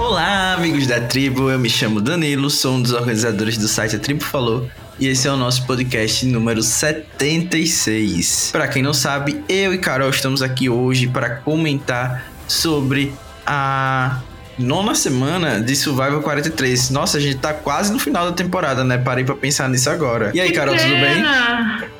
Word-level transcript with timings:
Olá, 0.00 0.54
amigos 0.54 0.86
da 0.86 0.98
tribo. 0.98 1.50
Eu 1.50 1.58
me 1.58 1.68
chamo 1.68 2.00
Danilo, 2.00 2.48
sou 2.48 2.76
um 2.76 2.82
dos 2.82 2.90
organizadores 2.92 3.58
do 3.58 3.68
site 3.68 3.96
A 3.96 3.98
Tribo 3.98 4.24
Falou 4.24 4.66
e 4.98 5.06
esse 5.06 5.28
é 5.28 5.30
o 5.30 5.36
nosso 5.36 5.66
podcast 5.66 6.24
número 6.24 6.62
76. 6.62 8.48
Para 8.50 8.66
quem 8.66 8.82
não 8.82 8.94
sabe, 8.94 9.44
eu 9.46 9.74
e 9.74 9.78
Carol 9.78 10.08
estamos 10.08 10.40
aqui 10.40 10.70
hoje 10.70 11.06
para 11.06 11.36
comentar 11.36 12.24
sobre 12.48 13.12
a 13.46 14.20
nona 14.60 14.94
semana 14.94 15.60
de 15.60 15.74
Survival 15.74 16.20
43. 16.20 16.90
Nossa, 16.90 17.18
a 17.18 17.20
gente 17.20 17.38
tá 17.38 17.52
quase 17.52 17.92
no 17.92 17.98
final 17.98 18.26
da 18.26 18.32
temporada, 18.32 18.84
né? 18.84 18.98
Parei 18.98 19.24
pra 19.24 19.34
pensar 19.34 19.68
nisso 19.68 19.88
agora. 19.90 20.30
E 20.34 20.40
aí, 20.40 20.52
Carol, 20.52 20.76
tudo 20.76 20.88
bem? 20.88 21.24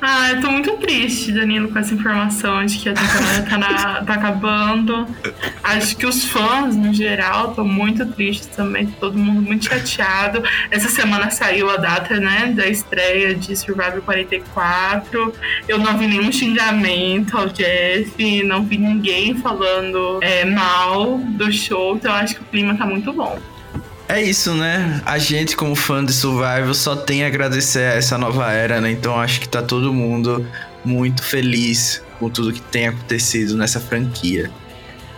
Ah, 0.01 0.31
eu 0.31 0.41
tô 0.41 0.49
muito 0.49 0.71
triste, 0.77 1.31
Danilo, 1.31 1.69
com 1.69 1.77
essa 1.77 1.93
informação 1.93 2.65
de 2.65 2.77
que 2.77 2.89
a 2.89 2.93
temporada 2.93 3.49
tá, 3.49 3.57
na, 3.57 4.03
tá 4.03 4.13
acabando. 4.13 5.07
Acho 5.63 5.95
que 5.95 6.05
os 6.05 6.25
fãs, 6.25 6.75
no 6.75 6.93
geral, 6.93 7.49
estão 7.49 7.65
muito 7.65 8.05
tristes 8.07 8.47
também. 8.47 8.87
Todo 8.87 9.17
mundo 9.17 9.41
muito 9.41 9.65
chateado. 9.65 10.43
Essa 10.69 10.89
semana 10.89 11.29
saiu 11.29 11.69
a 11.69 11.77
data, 11.77 12.19
né, 12.19 12.51
da 12.55 12.67
estreia 12.67 13.35
de 13.35 13.55
Survival 13.55 14.01
44. 14.01 15.33
Eu 15.67 15.77
não 15.77 15.97
vi 15.97 16.07
nenhum 16.07 16.31
xingamento 16.31 17.37
ao 17.37 17.47
Jeff, 17.47 18.43
não 18.43 18.63
vi 18.63 18.77
ninguém 18.77 19.35
falando 19.35 20.19
é, 20.21 20.45
mal 20.45 21.17
do 21.19 21.51
show. 21.51 21.95
Então, 21.95 22.13
acho 22.13 22.35
que 22.35 22.43
clima 22.51 22.77
tá 22.77 22.85
muito 22.85 23.11
bom. 23.13 23.39
É 24.07 24.21
isso, 24.21 24.53
né? 24.53 25.01
A 25.05 25.17
gente, 25.17 25.55
como 25.55 25.73
fã 25.73 26.03
de 26.03 26.11
Survival, 26.11 26.73
só 26.73 26.97
tem 26.97 27.23
a 27.23 27.27
agradecer 27.27 27.79
a 27.79 27.95
essa 27.95 28.17
nova 28.17 28.51
era, 28.51 28.81
né? 28.81 28.91
Então 28.91 29.17
acho 29.17 29.39
que 29.39 29.47
tá 29.47 29.61
todo 29.61 29.93
mundo 29.93 30.45
muito 30.83 31.23
feliz 31.23 32.03
com 32.19 32.29
tudo 32.29 32.51
que 32.51 32.61
tem 32.61 32.87
acontecido 32.87 33.55
nessa 33.55 33.79
franquia. 33.79 34.51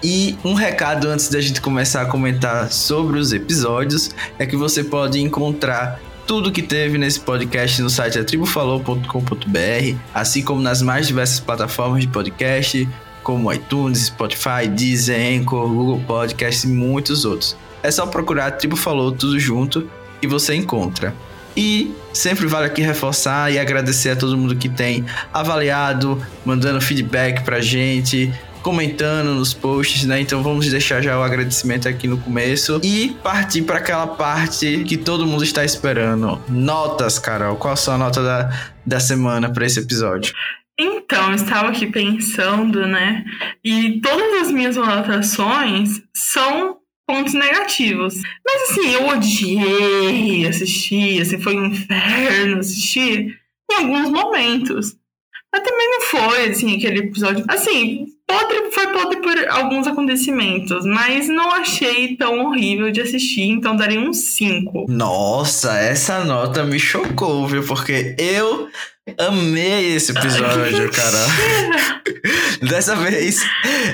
E 0.04 0.38
um 0.44 0.54
recado 0.54 1.08
antes 1.08 1.30
da 1.30 1.42
gente 1.42 1.60
começar 1.60 2.02
a 2.02 2.06
comentar 2.06 2.72
sobre 2.72 3.18
os 3.18 3.34
episódios 3.34 4.12
é 4.38 4.46
que 4.46 4.56
você 4.56 4.84
pode 4.84 5.20
encontrar 5.20 6.00
tudo 6.28 6.52
que 6.52 6.62
teve 6.62 6.98
nesse 6.98 7.20
podcast 7.20 7.82
no 7.82 7.90
site 7.90 8.20
atribufalou.com.br, 8.20 9.98
assim 10.14 10.42
como 10.44 10.62
nas 10.62 10.82
mais 10.82 11.08
diversas 11.08 11.40
plataformas 11.40 12.02
de 12.02 12.08
podcast, 12.08 12.88
como 13.24 13.52
iTunes, 13.52 14.08
Spotify, 14.08 14.68
Deezer, 14.70 15.40
Anchor, 15.40 15.68
Google 15.68 16.02
Podcasts 16.06 16.64
e 16.64 16.68
muitos 16.68 17.26
outros. 17.26 17.56
É 17.82 17.90
só 17.90 18.06
procurar 18.06 18.48
a 18.48 18.52
Tribo 18.52 18.76
Falou 18.76 19.12
tudo 19.12 19.40
junto 19.40 19.90
e 20.22 20.28
você 20.28 20.56
encontra. 20.56 21.14
E 21.56 21.94
sempre 22.14 22.48
vale 22.48 22.66
aqui 22.66 22.82
reforçar 22.82 23.52
e 23.52 23.60
agradecer 23.60 24.12
a 24.12 24.16
todo 24.16 24.38
mundo 24.38 24.56
que 24.56 24.70
tem 24.70 25.06
avaliado, 25.32 26.22
mandando 26.44 26.82
feedback 26.82 27.44
pra 27.44 27.62
gente, 27.62 28.34
comentando 28.64 29.36
nos 29.36 29.54
posts, 29.54 30.06
né? 30.06 30.22
Então 30.22 30.42
vamos 30.42 30.68
deixar 30.68 31.02
já 31.02 31.20
o 31.20 31.22
agradecimento 31.22 31.88
aqui 31.88 32.08
no 32.08 32.18
começo 32.18 32.80
e 32.82 33.16
partir 33.22 33.64
para 33.64 33.78
aquela 33.78 34.08
parte 34.08 34.84
que 34.88 34.98
todo 34.98 35.28
mundo 35.28 35.44
está 35.44 35.64
esperando. 35.64 36.42
Notas, 36.48 37.20
Carol. 37.20 37.58
Qual 37.58 37.74
a 37.74 37.78
sua 37.78 37.98
nota 37.98 38.24
da, 38.24 38.50
da 38.86 39.00
semana 39.00 39.52
para 39.52 39.66
esse 39.66 39.80
episódio? 39.80 40.34
Então, 40.80 41.30
eu 41.30 41.36
estava 41.36 41.70
aqui 41.70 41.88
pensando, 41.88 42.88
né? 42.88 43.24
E 43.64 44.02
todas 44.02 44.42
as 44.42 44.52
minhas 44.52 44.78
anotações 44.78 46.02
são 46.14 46.80
pontos 47.08 47.34
negativos. 47.34 48.16
Mas 48.46 48.72
assim, 48.72 48.92
eu 48.94 49.08
odiei 49.08 50.48
assistir, 50.48 51.22
assim, 51.22 51.40
foi 51.40 51.56
um 51.56 51.66
inferno 51.66 52.60
assistir 52.60 53.40
em 53.72 53.76
alguns 53.76 54.10
momentos. 54.10 54.96
Mas 55.54 55.64
também 55.64 55.90
não 55.92 56.02
foi, 56.02 56.50
assim, 56.50 56.78
aquele 56.78 57.00
episódio. 57.02 57.46
Assim, 57.48 58.08
podre, 58.28 58.72
foi 58.72 58.88
podre 58.88 59.22
por 59.22 59.48
alguns 59.50 59.88
acontecimentos, 59.88 60.86
mas 60.86 61.28
não 61.28 61.52
achei 61.52 62.16
tão 62.16 62.40
horrível 62.46 62.92
de 62.92 63.02
assistir, 63.02 63.44
então 63.44 63.76
daria 63.76 64.00
um 64.00 64.14
5. 64.14 64.86
Nossa, 64.90 65.78
essa 65.78 66.24
nota 66.24 66.64
me 66.64 66.80
chocou, 66.80 67.48
viu? 67.48 67.64
Porque 67.64 68.16
eu 68.18 68.70
Amei 69.18 69.96
esse 69.96 70.12
episódio, 70.12 70.90
cara. 70.92 71.18
Dessa 72.70 72.96
vez 72.96 73.42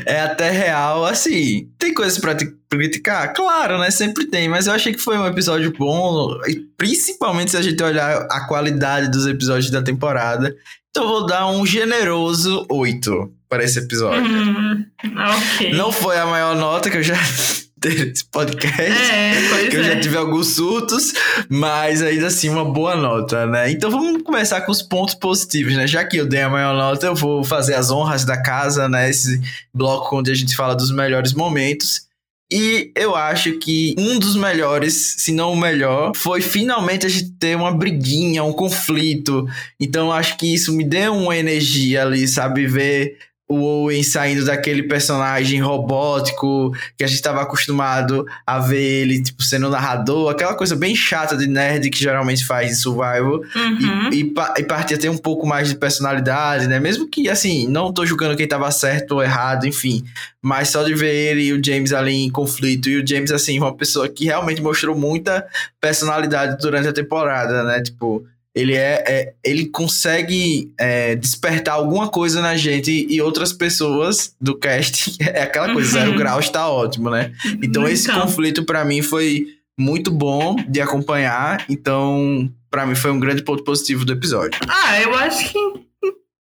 é 0.06 0.22
até 0.22 0.52
real, 0.52 1.04
assim. 1.04 1.68
Tem 1.80 1.96
coisas 1.96 2.20
pra 2.20 2.38
criticar? 2.70 3.34
Claro, 3.34 3.80
né? 3.80 3.90
Sempre 3.90 4.28
tem, 4.28 4.48
mas 4.48 4.68
eu 4.68 4.74
achei 4.74 4.94
que 4.94 5.02
foi 5.02 5.18
um 5.18 5.26
episódio 5.26 5.74
bom, 5.76 6.38
principalmente 6.78 7.52
se 7.52 7.58
a 7.58 7.62
gente 7.62 7.82
olhar 7.82 8.28
a 8.30 8.48
qualidade 8.48 9.10
dos 9.10 9.26
episódios 9.26 9.72
da 9.72 9.82
temporada. 9.82 10.56
Então 10.92 11.08
vou 11.08 11.26
dar 11.26 11.48
um 11.48 11.66
generoso 11.66 12.68
8 12.70 13.39
para 13.50 13.64
esse 13.64 13.80
episódio. 13.80 14.24
Hum, 14.24 14.86
ok. 15.04 15.74
Não 15.74 15.92
foi 15.92 16.18
a 16.18 16.26
maior 16.26 16.56
nota 16.56 16.90
que 16.90 16.98
eu 16.98 17.04
já 17.04 17.18
esse 17.86 18.26
podcast. 18.26 18.82
É, 18.82 19.68
que 19.70 19.76
eu 19.76 19.84
já 19.84 19.94
é. 19.94 20.00
tive 20.00 20.18
alguns 20.18 20.50
surtos, 20.50 21.14
mas 21.50 22.02
ainda 22.02 22.28
assim 22.28 22.50
uma 22.50 22.66
boa 22.66 22.96
nota, 22.96 23.46
né? 23.48 23.72
Então 23.72 23.90
vamos 23.90 24.22
começar 24.24 24.62
com 24.62 24.72
os 24.72 24.82
pontos 24.82 25.16
positivos, 25.16 25.74
né? 25.74 25.88
Já 25.88 26.04
que 26.04 26.18
eu 26.18 26.28
dei 26.28 26.42
a 26.42 26.50
maior 26.50 26.76
nota, 26.76 27.08
eu 27.08 27.16
vou 27.16 27.44
fazer 27.44 27.76
as 27.76 27.90
honras 27.90 28.26
da 28.26 28.42
casa, 28.42 28.88
né? 28.90 29.10
Esse 29.10 29.42
bloco 29.74 30.18
onde 30.18 30.32
a 30.32 30.36
gente 30.36 30.56
fala 30.56 30.76
dos 30.76 30.92
melhores 30.92 31.34
momentos. 31.34 32.08
E 32.52 32.92
eu 32.96 33.16
acho 33.16 33.60
que 33.60 33.94
um 33.98 34.18
dos 34.18 34.36
melhores, 34.36 35.18
se 35.20 35.32
não 35.32 35.54
o 35.54 35.56
melhor, 35.56 36.14
foi 36.16 36.42
finalmente 36.42 37.06
a 37.06 37.10
gente 37.10 37.32
ter 37.34 37.56
uma 37.56 37.72
briguinha, 37.72 38.44
um 38.44 38.52
conflito. 38.52 39.48
Então 39.80 40.08
eu 40.08 40.12
acho 40.14 40.36
que 40.36 40.52
isso 40.52 40.76
me 40.76 40.84
deu 40.84 41.14
uma 41.14 41.38
energia 41.38 42.02
ali, 42.02 42.28
sabe? 42.28 42.66
Ver 42.66 43.18
o 43.52 43.64
Owen 43.64 44.04
saindo 44.04 44.46
daquele 44.46 44.84
personagem 44.84 45.60
robótico 45.60 46.72
que 46.96 47.04
a 47.04 47.08
gente 47.08 47.16
estava 47.16 47.42
acostumado 47.42 48.24
a 48.46 48.60
ver 48.60 49.02
ele, 49.02 49.24
tipo, 49.24 49.42
sendo 49.42 49.72
narrador, 49.72 50.30
aquela 50.30 50.54
coisa 50.54 50.76
bem 50.76 50.96
chata 50.96 51.36
de 51.36 51.48
nerd 51.48 51.90
que 51.90 51.98
geralmente 51.98 52.46
faz 52.46 52.72
em 52.72 52.76
Survival, 52.76 53.42
uhum. 53.56 54.10
e, 54.14 54.22
e, 54.22 54.34
e 54.60 54.64
partir 54.64 54.94
a 54.94 54.98
ter 55.00 55.10
um 55.10 55.18
pouco 55.18 55.48
mais 55.48 55.68
de 55.68 55.76
personalidade, 55.76 56.68
né? 56.68 56.80
Mesmo 56.80 57.08
que, 57.08 57.28
assim, 57.28 57.68
não 57.68 57.92
tô 57.92 58.06
julgando 58.06 58.38
quem 58.38 58.48
tava 58.48 58.70
certo 58.70 59.14
ou 59.14 59.24
errado, 59.24 59.66
enfim, 59.66 60.06
mas 60.40 60.70
só 60.70 60.84
de 60.84 60.94
ver 60.94 61.14
ele 61.14 61.46
e 61.46 61.54
o 61.54 61.64
James 61.64 61.92
ali 61.92 62.26
em 62.26 62.30
conflito, 62.30 62.88
e 62.88 63.02
o 63.02 63.08
James, 63.08 63.32
assim, 63.32 63.58
uma 63.58 63.76
pessoa 63.76 64.08
que 64.08 64.26
realmente 64.26 64.62
mostrou 64.62 64.96
muita 64.96 65.44
personalidade 65.82 66.62
durante 66.62 66.88
a 66.88 66.94
temporada, 66.94 67.64
né? 67.64 67.82
Tipo, 67.82 68.24
ele 68.60 68.76
é, 68.76 69.04
é 69.08 69.34
ele 69.44 69.68
consegue 69.68 70.72
é, 70.78 71.16
despertar 71.16 71.76
alguma 71.76 72.10
coisa 72.10 72.42
na 72.42 72.56
gente 72.56 73.08
e 73.10 73.22
outras 73.22 73.54
pessoas 73.54 74.36
do 74.40 74.58
cast 74.58 75.16
é 75.24 75.44
aquela 75.44 75.74
coisa 75.74 76.00
uhum. 76.00 76.06
zero 76.06 76.18
grau 76.18 76.40
está 76.40 76.70
ótimo 76.70 77.10
né 77.10 77.32
então, 77.46 77.64
então. 77.64 77.88
esse 77.88 78.12
conflito 78.12 78.66
para 78.66 78.84
mim 78.84 79.02
foi 79.02 79.48
muito 79.78 80.12
bom 80.12 80.56
de 80.68 80.82
acompanhar 80.82 81.66
então 81.70 82.52
para 82.70 82.86
mim 82.86 82.96
foi 82.96 83.12
um 83.12 83.20
grande 83.20 83.44
ponto 83.44 83.64
positivo 83.64 84.04
do 84.04 84.14
episódio 84.14 84.60
ah 84.68 85.02
eu 85.02 85.16
acho 85.16 85.52
que 85.52 85.60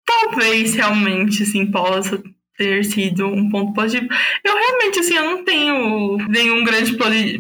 talvez 0.07 0.75
realmente 0.75 1.43
assim 1.43 1.67
possa 1.67 2.23
ter 2.57 2.85
sido 2.85 3.27
um 3.27 3.49
ponto 3.49 3.73
positivo. 3.73 4.09
Eu 4.45 4.55
realmente, 4.55 5.01
assim, 5.01 5.15
eu 5.15 5.25
não 5.25 5.45
tenho 5.45 6.17
nenhum 6.29 6.65
grande 6.65 6.97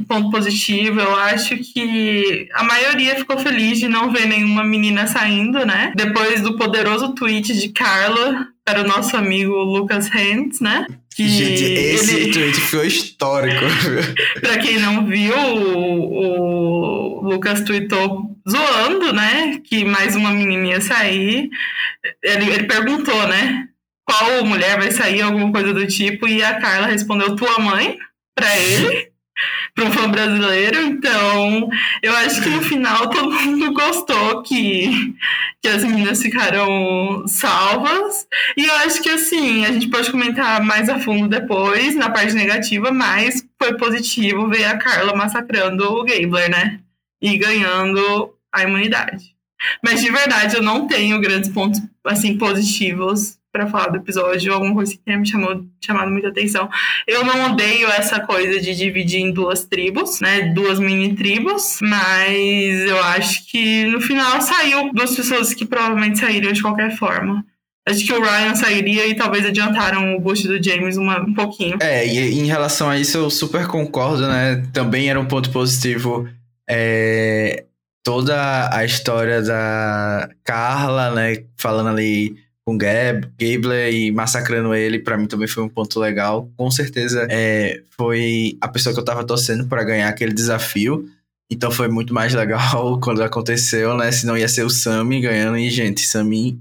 ponto 0.06 0.30
positivo. 0.30 1.00
Eu 1.00 1.14
acho 1.16 1.56
que 1.56 2.48
a 2.52 2.62
maioria 2.62 3.16
ficou 3.16 3.38
feliz 3.38 3.78
de 3.78 3.88
não 3.88 4.12
ver 4.12 4.26
nenhuma 4.26 4.62
menina 4.62 5.06
saindo, 5.06 5.64
né? 5.64 5.92
Depois 5.96 6.40
do 6.40 6.56
poderoso 6.56 7.14
tweet 7.14 7.58
de 7.58 7.70
Carla 7.70 8.48
para 8.64 8.82
o 8.82 8.86
nosso 8.86 9.16
amigo 9.16 9.52
Lucas 9.52 10.12
Hentz, 10.12 10.60
né? 10.60 10.86
Que 11.14 11.26
Gente, 11.26 11.64
esse 11.64 12.14
ele... 12.14 12.32
tweet 12.32 12.60
foi 12.60 12.88
histórico. 12.88 13.64
pra 14.40 14.58
quem 14.58 14.78
não 14.78 15.06
viu, 15.06 15.34
o, 15.34 17.20
o 17.20 17.28
Lucas 17.28 17.62
tweetou 17.62 18.36
zoando, 18.48 19.14
né? 19.14 19.60
Que 19.64 19.84
mais 19.84 20.14
uma 20.14 20.30
menina 20.30 20.66
ia 20.66 20.80
sair. 20.80 21.48
Ele, 22.22 22.50
ele 22.50 22.64
perguntou, 22.64 23.26
né? 23.28 23.66
Qual 24.06 24.44
mulher 24.44 24.78
vai 24.78 24.92
sair, 24.92 25.20
alguma 25.20 25.50
coisa 25.52 25.74
do 25.74 25.86
tipo, 25.86 26.28
e 26.28 26.42
a 26.42 26.60
Carla 26.60 26.86
respondeu 26.86 27.34
tua 27.34 27.58
mãe 27.58 27.98
para 28.36 28.56
ele, 28.56 29.10
para 29.74 29.84
um 29.84 29.90
fã 29.90 30.08
brasileiro. 30.08 30.80
Então, 30.80 31.68
eu 32.02 32.16
acho 32.16 32.40
que 32.40 32.48
no 32.48 32.62
final 32.62 33.10
todo 33.10 33.32
mundo 33.32 33.72
gostou 33.72 34.42
que, 34.42 35.14
que 35.60 35.68
as 35.68 35.82
meninas 35.82 36.22
ficaram 36.22 37.24
salvas. 37.26 38.28
E 38.56 38.64
eu 38.64 38.74
acho 38.76 39.02
que 39.02 39.10
assim, 39.10 39.64
a 39.66 39.72
gente 39.72 39.88
pode 39.88 40.10
comentar 40.10 40.62
mais 40.62 40.88
a 40.88 41.00
fundo 41.00 41.28
depois, 41.28 41.96
na 41.96 42.08
parte 42.08 42.32
negativa, 42.32 42.92
mas 42.92 43.44
foi 43.60 43.76
positivo 43.76 44.48
ver 44.48 44.64
a 44.66 44.78
Carla 44.78 45.16
massacrando 45.16 45.84
o 45.84 46.04
Gabler, 46.04 46.48
né? 46.48 46.78
E 47.20 47.36
ganhando 47.36 48.32
a 48.52 48.62
imunidade. 48.62 49.34
Mas 49.82 50.00
de 50.00 50.12
verdade, 50.12 50.54
eu 50.54 50.62
não 50.62 50.86
tenho 50.86 51.20
grandes 51.20 51.50
pontos 51.50 51.80
assim 52.04 52.38
positivos 52.38 53.38
para 53.56 53.66
falar 53.66 53.88
do 53.88 53.96
episódio, 53.96 54.52
alguma 54.52 54.74
coisa 54.74 54.92
que 54.92 54.98
tenha 54.98 55.18
me 55.18 55.26
chamou, 55.26 55.64
chamado 55.82 56.10
muita 56.10 56.28
atenção. 56.28 56.68
Eu 57.06 57.24
não 57.24 57.52
odeio 57.52 57.88
essa 57.88 58.20
coisa 58.20 58.60
de 58.60 58.74
dividir 58.74 59.20
em 59.20 59.32
duas 59.32 59.64
tribos, 59.64 60.20
né? 60.20 60.52
Duas 60.52 60.78
mini 60.78 61.14
tribos, 61.14 61.78
mas 61.80 62.80
eu 62.86 63.02
acho 63.04 63.46
que 63.50 63.86
no 63.86 64.00
final 64.00 64.42
saiu 64.42 64.92
duas 64.92 65.16
pessoas 65.16 65.54
que 65.54 65.64
provavelmente 65.64 66.18
saíram 66.18 66.52
de 66.52 66.60
qualquer 66.60 66.94
forma. 66.96 67.42
acho 67.88 68.04
que 68.04 68.12
o 68.12 68.20
Ryan 68.20 68.54
sairia 68.54 69.06
e 69.06 69.14
talvez 69.14 69.46
adiantaram 69.46 70.14
o 70.14 70.20
boost 70.20 70.46
do 70.46 70.62
James 70.62 70.98
uma, 70.98 71.20
um 71.20 71.32
pouquinho. 71.32 71.78
É, 71.80 72.06
e 72.06 72.38
em 72.38 72.46
relação 72.46 72.90
a 72.90 72.98
isso 72.98 73.16
eu 73.16 73.30
super 73.30 73.66
concordo, 73.66 74.28
né? 74.28 74.62
Também 74.72 75.08
era 75.08 75.18
um 75.18 75.26
ponto 75.26 75.50
positivo 75.50 76.28
é, 76.68 77.64
toda 78.04 78.68
a 78.70 78.84
história 78.84 79.40
da 79.40 80.28
Carla, 80.44 81.10
né? 81.12 81.44
Falando 81.56 81.88
ali 81.88 82.45
com 82.66 82.76
Gab, 82.76 83.28
Gabler 83.38 83.94
e 83.94 84.10
massacrando 84.10 84.74
ele, 84.74 84.98
para 84.98 85.16
mim 85.16 85.26
também 85.26 85.46
foi 85.46 85.62
um 85.62 85.68
ponto 85.68 86.00
legal. 86.00 86.50
Com 86.56 86.68
certeza 86.68 87.24
é, 87.30 87.80
foi 87.96 88.58
a 88.60 88.66
pessoa 88.66 88.92
que 88.92 88.98
eu 88.98 89.04
tava 89.04 89.24
torcendo 89.24 89.66
para 89.66 89.84
ganhar 89.84 90.08
aquele 90.08 90.32
desafio. 90.32 91.08
Então 91.48 91.70
foi 91.70 91.86
muito 91.86 92.12
mais 92.12 92.34
legal 92.34 92.98
quando 93.00 93.22
aconteceu, 93.22 93.96
né? 93.96 94.10
Senão 94.10 94.36
ia 94.36 94.48
ser 94.48 94.64
o 94.64 94.70
Sami 94.70 95.20
ganhando. 95.20 95.56
E, 95.56 95.70
gente, 95.70 96.04
Sami 96.04 96.58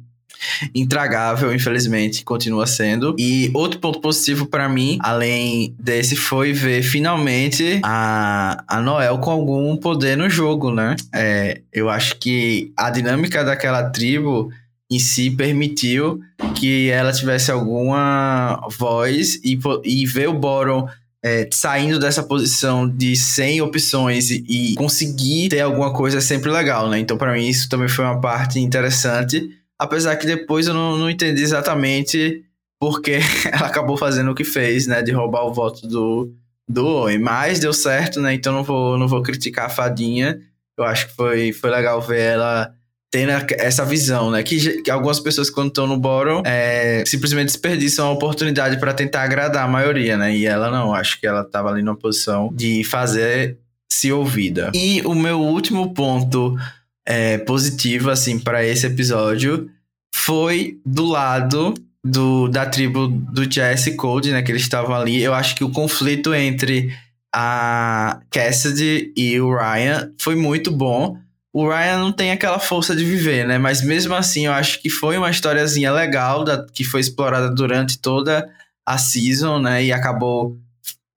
intragável, 0.75 1.51
infelizmente, 1.51 2.23
continua 2.23 2.67
sendo. 2.67 3.15
E 3.17 3.49
outro 3.51 3.79
ponto 3.79 3.99
positivo 3.99 4.45
para 4.45 4.69
mim, 4.69 4.99
além 5.01 5.73
desse, 5.79 6.15
foi 6.15 6.53
ver 6.53 6.83
finalmente 6.83 7.79
a, 7.83 8.63
a 8.67 8.79
Noel 8.79 9.17
com 9.17 9.31
algum 9.31 9.75
poder 9.75 10.15
no 10.15 10.29
jogo, 10.29 10.71
né? 10.71 10.95
É, 11.11 11.61
eu 11.73 11.89
acho 11.89 12.17
que 12.17 12.71
a 12.77 12.91
dinâmica 12.91 13.43
daquela 13.43 13.89
tribo 13.89 14.51
em 14.95 14.99
si 14.99 15.29
permitiu 15.29 16.19
que 16.55 16.89
ela 16.89 17.11
tivesse 17.11 17.51
alguma 17.51 18.59
voz 18.77 19.35
e, 19.43 19.59
e 19.83 20.05
ver 20.05 20.29
o 20.29 20.33
Boron 20.33 20.87
é, 21.25 21.49
saindo 21.51 21.97
dessa 21.97 22.21
posição 22.21 22.87
de 22.87 23.15
100 23.15 23.61
opções 23.63 24.29
e, 24.29 24.45
e, 24.47 24.75
conseguir 24.75 25.49
ter 25.49 25.61
alguma 25.61 25.91
coisa 25.91 26.19
é 26.19 26.21
sempre 26.21 26.51
legal, 26.51 26.87
né? 26.87 26.99
Então, 26.99 27.17
para 27.17 27.33
mim, 27.33 27.47
isso 27.47 27.67
também 27.67 27.87
foi 27.87 28.05
uma 28.05 28.21
parte 28.21 28.59
interessante. 28.59 29.49
Apesar 29.79 30.17
que 30.17 30.27
depois 30.27 30.67
eu 30.67 30.75
não, 30.75 30.95
não 30.95 31.09
entendi 31.09 31.41
exatamente 31.41 32.45
porque 32.79 33.19
ela 33.51 33.65
acabou 33.65 33.97
fazendo 33.97 34.29
o 34.29 34.35
que 34.35 34.43
fez, 34.43 34.85
né? 34.85 35.01
De 35.01 35.11
roubar 35.11 35.45
o 35.45 35.53
voto 35.53 35.87
do, 35.87 36.31
do 36.69 36.85
Owen. 36.85 37.17
Mas 37.17 37.59
deu 37.59 37.73
certo, 37.73 38.21
né? 38.21 38.35
Então 38.35 38.53
não 38.53 38.63
vou, 38.63 38.95
não 38.95 39.07
vou 39.07 39.23
criticar 39.23 39.65
a 39.65 39.69
fadinha. 39.69 40.39
Eu 40.77 40.83
acho 40.83 41.07
que 41.07 41.15
foi, 41.15 41.51
foi 41.51 41.71
legal 41.71 41.99
ver 42.03 42.19
ela 42.19 42.71
tendo 43.11 43.31
essa 43.57 43.85
visão, 43.85 44.29
né? 44.29 44.43
Que, 44.43 44.81
que 44.81 44.91
algumas 44.91 45.19
pessoas, 45.19 45.49
quando 45.49 45.69
estão 45.69 45.87
no 45.87 45.97
bottom, 45.97 46.43
é, 46.45 47.03
simplesmente 47.05 47.47
desperdiçam 47.47 48.07
a 48.07 48.11
oportunidade 48.11 48.79
para 48.79 48.93
tentar 48.93 49.23
agradar 49.23 49.63
a 49.63 49.67
maioria, 49.67 50.17
né? 50.17 50.35
E 50.35 50.45
ela 50.45 50.69
não, 50.69 50.93
acho 50.93 51.19
que 51.19 51.25
ela 51.25 51.41
estava 51.41 51.69
ali 51.69 51.81
numa 51.81 51.95
posição 51.95 52.49
de 52.53 52.83
fazer 52.83 53.57
se 53.89 54.11
ouvida. 54.11 54.71
E 54.73 55.01
o 55.05 55.13
meu 55.13 55.39
último 55.39 55.93
ponto 55.93 56.57
é, 57.05 57.37
positivo, 57.37 58.09
assim, 58.09 58.39
para 58.39 58.65
esse 58.65 58.85
episódio 58.85 59.69
foi 60.13 60.79
do 60.85 61.05
lado 61.05 61.73
do, 62.03 62.47
da 62.47 62.65
tribo 62.65 63.07
do 63.07 63.49
Jesse 63.49 63.95
Code, 63.95 64.31
né? 64.31 64.41
Que 64.41 64.51
eles 64.51 64.63
estavam 64.63 64.95
ali. 64.95 65.21
Eu 65.21 65.33
acho 65.33 65.55
que 65.55 65.63
o 65.63 65.71
conflito 65.71 66.33
entre 66.33 66.93
a 67.33 68.19
Cassidy 68.29 69.13
e 69.15 69.39
o 69.39 69.55
Ryan 69.55 70.11
foi 70.17 70.35
muito 70.35 70.71
bom 70.71 71.17
o 71.55 71.69
Ryan 71.69 71.99
não 71.99 72.11
tem 72.11 72.31
aquela 72.31 72.59
força 72.59 72.93
de 72.93 73.05
viver, 73.05 73.47
né? 73.47 73.57
Mas 73.57 73.81
mesmo 73.81 74.13
assim, 74.13 74.45
eu 74.45 74.51
acho 74.51 74.81
que 74.81 74.89
foi 74.89 75.17
uma 75.17 75.31
historiazinha 75.31 75.89
legal 75.89 76.43
da, 76.43 76.65
que 76.65 76.83
foi 76.83 76.99
explorada 76.99 77.49
durante 77.49 77.97
toda 77.97 78.49
a 78.85 78.97
season, 78.97 79.59
né? 79.59 79.81
E 79.81 79.93
acabou. 79.93 80.57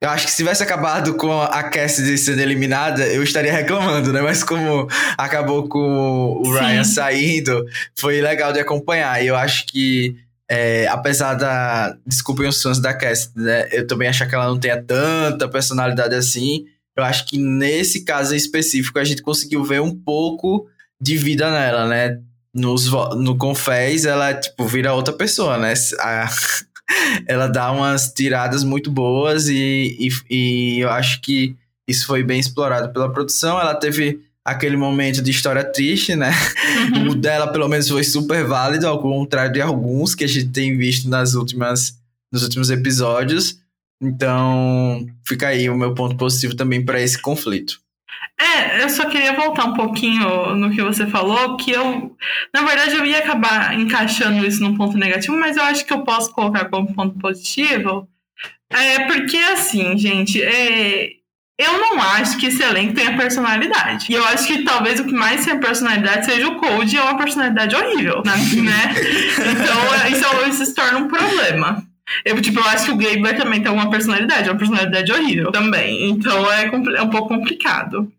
Eu 0.00 0.08
acho 0.10 0.26
que 0.26 0.30
se 0.30 0.36
tivesse 0.36 0.62
acabado 0.62 1.14
com 1.14 1.42
a 1.42 1.64
Cassidy 1.64 2.16
sendo 2.16 2.38
eliminada, 2.38 3.04
eu 3.08 3.20
estaria 3.24 3.52
reclamando, 3.52 4.12
né? 4.12 4.22
Mas 4.22 4.44
como 4.44 4.86
acabou 5.18 5.68
com 5.68 6.40
o 6.40 6.52
Ryan 6.52 6.84
Sim. 6.84 6.92
saindo, 6.92 7.64
foi 7.98 8.20
legal 8.20 8.52
de 8.52 8.60
acompanhar. 8.60 9.20
E 9.20 9.26
eu 9.26 9.34
acho 9.34 9.66
que, 9.66 10.14
é, 10.48 10.86
apesar 10.86 11.34
da. 11.34 11.96
Desculpem 12.06 12.46
os 12.46 12.62
fãs 12.62 12.78
da 12.78 12.94
Cassidy, 12.94 13.40
né? 13.40 13.68
Eu 13.72 13.88
também 13.88 14.06
acho 14.06 14.24
que 14.24 14.34
ela 14.36 14.46
não 14.46 14.60
tenha 14.60 14.80
tanta 14.80 15.48
personalidade 15.48 16.14
assim 16.14 16.64
eu 16.98 17.04
acho 17.04 17.26
que 17.26 17.38
nesse 17.38 18.04
caso 18.04 18.34
específico 18.34 18.98
a 18.98 19.04
gente 19.04 19.22
conseguiu 19.22 19.62
ver 19.62 19.80
um 19.80 19.94
pouco 19.94 20.66
de 21.00 21.16
vida 21.16 21.48
nela, 21.48 21.86
né? 21.86 22.18
Nos, 22.52 22.90
no 23.16 23.36
Confés, 23.36 24.04
ela, 24.04 24.34
tipo, 24.34 24.66
vira 24.66 24.92
outra 24.92 25.14
pessoa, 25.14 25.56
né? 25.56 25.74
A, 26.00 26.28
ela 27.26 27.46
dá 27.46 27.70
umas 27.70 28.12
tiradas 28.12 28.64
muito 28.64 28.90
boas 28.90 29.48
e, 29.48 29.96
e, 30.00 30.08
e, 30.28 30.78
eu 30.80 30.90
acho 30.90 31.20
que 31.20 31.54
isso 31.86 32.04
foi 32.04 32.24
bem 32.24 32.40
explorado 32.40 32.92
pela 32.92 33.12
produção. 33.12 33.60
Ela 33.60 33.76
teve 33.76 34.20
aquele 34.44 34.76
momento 34.76 35.22
de 35.22 35.30
história 35.30 35.62
triste, 35.62 36.16
né? 36.16 36.32
Uhum. 36.96 37.10
O 37.12 37.14
dela, 37.14 37.52
pelo 37.52 37.68
menos, 37.68 37.88
foi 37.88 38.02
super 38.02 38.44
válido, 38.44 38.88
ao 38.88 39.00
contrário 39.00 39.52
de 39.52 39.60
alguns 39.60 40.16
que 40.16 40.24
a 40.24 40.28
gente 40.28 40.48
tem 40.48 40.76
visto 40.76 41.08
nas 41.08 41.34
últimas, 41.34 41.96
nos 42.32 42.42
últimos 42.42 42.70
episódios. 42.70 43.60
Então, 44.00 45.06
fica 45.26 45.48
aí 45.48 45.68
o 45.68 45.76
meu 45.76 45.94
ponto 45.94 46.16
positivo 46.16 46.54
também 46.54 46.84
para 46.84 47.00
esse 47.00 47.20
conflito. 47.20 47.80
É, 48.40 48.84
eu 48.84 48.88
só 48.88 49.06
queria 49.06 49.34
voltar 49.34 49.64
um 49.64 49.74
pouquinho 49.74 50.54
no 50.54 50.70
que 50.70 50.80
você 50.80 51.06
falou, 51.08 51.56
que 51.56 51.72
eu, 51.72 52.16
na 52.54 52.62
verdade, 52.62 52.94
eu 52.94 53.04
ia 53.04 53.18
acabar 53.18 53.74
encaixando 53.74 54.46
isso 54.46 54.62
num 54.62 54.76
ponto 54.76 54.96
negativo, 54.96 55.36
mas 55.36 55.56
eu 55.56 55.64
acho 55.64 55.84
que 55.84 55.92
eu 55.92 56.04
posso 56.04 56.32
colocar 56.32 56.66
como 56.66 56.94
ponto 56.94 57.18
positivo. 57.18 58.08
É 58.70 59.06
porque, 59.06 59.36
assim, 59.36 59.98
gente, 59.98 60.40
é, 60.40 61.10
eu 61.58 61.72
não 61.78 62.00
acho 62.00 62.38
que 62.38 62.46
esse 62.46 62.62
elenco 62.62 62.94
tenha 62.94 63.16
personalidade. 63.16 64.06
E 64.08 64.14
eu 64.14 64.24
acho 64.26 64.46
que 64.46 64.62
talvez 64.62 65.00
o 65.00 65.04
que 65.04 65.12
mais 65.12 65.44
tenha 65.44 65.58
personalidade 65.58 66.26
seja 66.26 66.46
o 66.46 66.56
Code, 66.56 66.96
é 66.96 67.02
uma 67.02 67.18
personalidade 67.18 67.74
horrível, 67.74 68.22
né? 68.24 68.34
então, 69.50 70.10
isso, 70.12 70.50
isso 70.50 70.66
se 70.66 70.74
torna 70.74 70.98
um 70.98 71.08
problema. 71.08 71.87
Eu, 72.24 72.40
tipo, 72.40 72.58
eu 72.58 72.64
acho 72.64 72.86
que 72.86 72.92
o 72.92 72.96
Gabler 72.96 73.36
também 73.36 73.62
tem 73.62 73.72
uma 73.72 73.90
personalidade, 73.90 74.48
uma 74.48 74.58
personalidade 74.58 75.12
horrível 75.12 75.52
também. 75.52 76.10
Então 76.10 76.50
é, 76.52 76.70
é 76.96 77.02
um 77.02 77.10
pouco 77.10 77.28
complicado. 77.28 78.10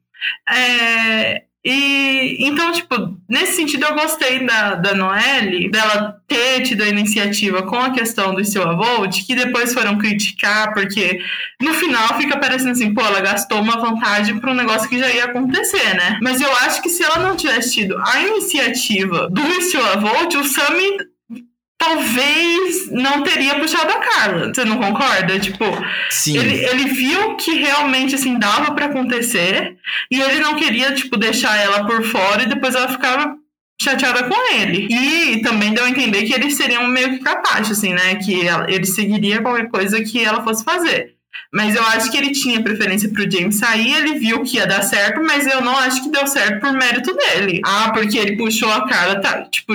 É, 0.48 1.44
e 1.64 2.38
então, 2.40 2.72
tipo, 2.72 3.18
nesse 3.28 3.58
sentido 3.58 3.86
eu 3.86 3.94
gostei 3.94 4.46
da, 4.46 4.76
da 4.76 4.96
Noelle, 4.96 5.70
dela 5.70 6.16
ter 6.26 6.64
tido 6.64 6.84
a 6.84 6.88
iniciativa 6.88 7.64
com 7.64 7.76
a 7.76 7.92
questão 7.92 8.34
do 8.34 8.46
seu 8.46 8.64
avô, 8.64 9.08
que 9.10 9.36
depois 9.36 9.74
foram 9.74 9.98
criticar, 9.98 10.74
porque 10.74 11.20
no 11.60 11.74
final 11.74 12.18
fica 12.18 12.38
parecendo 12.38 12.72
assim, 12.72 12.94
pô, 12.94 13.02
ela 13.02 13.20
gastou 13.20 13.62
uma 13.62 13.78
vantagem 13.78 14.40
para 14.40 14.52
um 14.52 14.56
negócio 14.56 14.88
que 14.88 14.98
já 14.98 15.10
ia 15.10 15.26
acontecer, 15.26 15.96
né? 15.96 16.18
Mas 16.22 16.40
eu 16.40 16.52
acho 16.58 16.82
que 16.82 16.90
se 16.90 17.04
ela 17.04 17.20
não 17.20 17.36
tivesse 17.36 17.74
tido 17.74 17.98
a 18.06 18.22
iniciativa 18.22 19.30
do 19.30 19.62
seu 19.64 19.86
avô, 19.86 20.10
o 20.38 20.44
Sammy 20.46 21.09
talvez 21.80 22.92
não 22.92 23.24
teria 23.24 23.58
puxado 23.58 23.90
a 23.90 24.00
Carla. 24.00 24.54
Você 24.54 24.66
não 24.66 24.78
concorda? 24.78 25.40
Tipo, 25.40 25.66
Sim. 26.10 26.38
Ele, 26.38 26.66
ele 26.66 26.86
viu 26.90 27.36
que 27.38 27.54
realmente 27.54 28.14
assim 28.14 28.38
dava 28.38 28.74
para 28.74 28.88
acontecer 28.88 29.78
e 30.12 30.22
ele 30.22 30.40
não 30.42 30.56
queria 30.56 30.94
tipo 30.94 31.18
deixar 31.18 31.56
ela 31.58 31.86
por 31.88 32.04
fora 32.04 32.44
e 32.44 32.50
depois 32.50 32.76
ela 32.76 32.90
ficava 32.90 33.36
chateada 33.82 34.24
com 34.24 34.54
ele. 34.54 34.88
E 34.92 35.42
também 35.42 35.74
deu 35.74 35.86
a 35.86 35.90
entender 35.90 36.24
que 36.24 36.34
eles 36.34 36.56
seriam 36.56 36.86
meio 36.86 37.12
que 37.12 37.20
capazes, 37.20 37.78
assim, 37.78 37.94
né? 37.94 38.16
Que 38.16 38.42
ele 38.68 38.86
seguiria 38.86 39.42
qualquer 39.42 39.70
coisa 39.70 40.04
que 40.04 40.24
ela 40.24 40.44
fosse 40.44 40.64
fazer. 40.66 41.16
Mas 41.52 41.76
eu 41.76 41.84
acho 41.84 42.12
que 42.12 42.18
ele 42.18 42.32
tinha 42.32 42.62
preferência 42.62 43.10
pro 43.10 43.30
James 43.30 43.58
sair, 43.58 43.94
ele 43.94 44.20
viu 44.20 44.44
que 44.44 44.58
ia 44.58 44.68
dar 44.68 44.84
certo, 44.84 45.22
mas 45.24 45.48
eu 45.48 45.62
não 45.62 45.76
acho 45.78 46.04
que 46.04 46.12
deu 46.12 46.28
certo 46.28 46.60
por 46.60 46.74
mérito 46.74 47.16
dele. 47.16 47.62
Ah, 47.66 47.92
porque 47.92 48.18
ele 48.18 48.38
puxou 48.38 48.72
a 48.72 48.88
cara, 48.88 49.20
tá? 49.20 49.44
Tipo, 49.46 49.74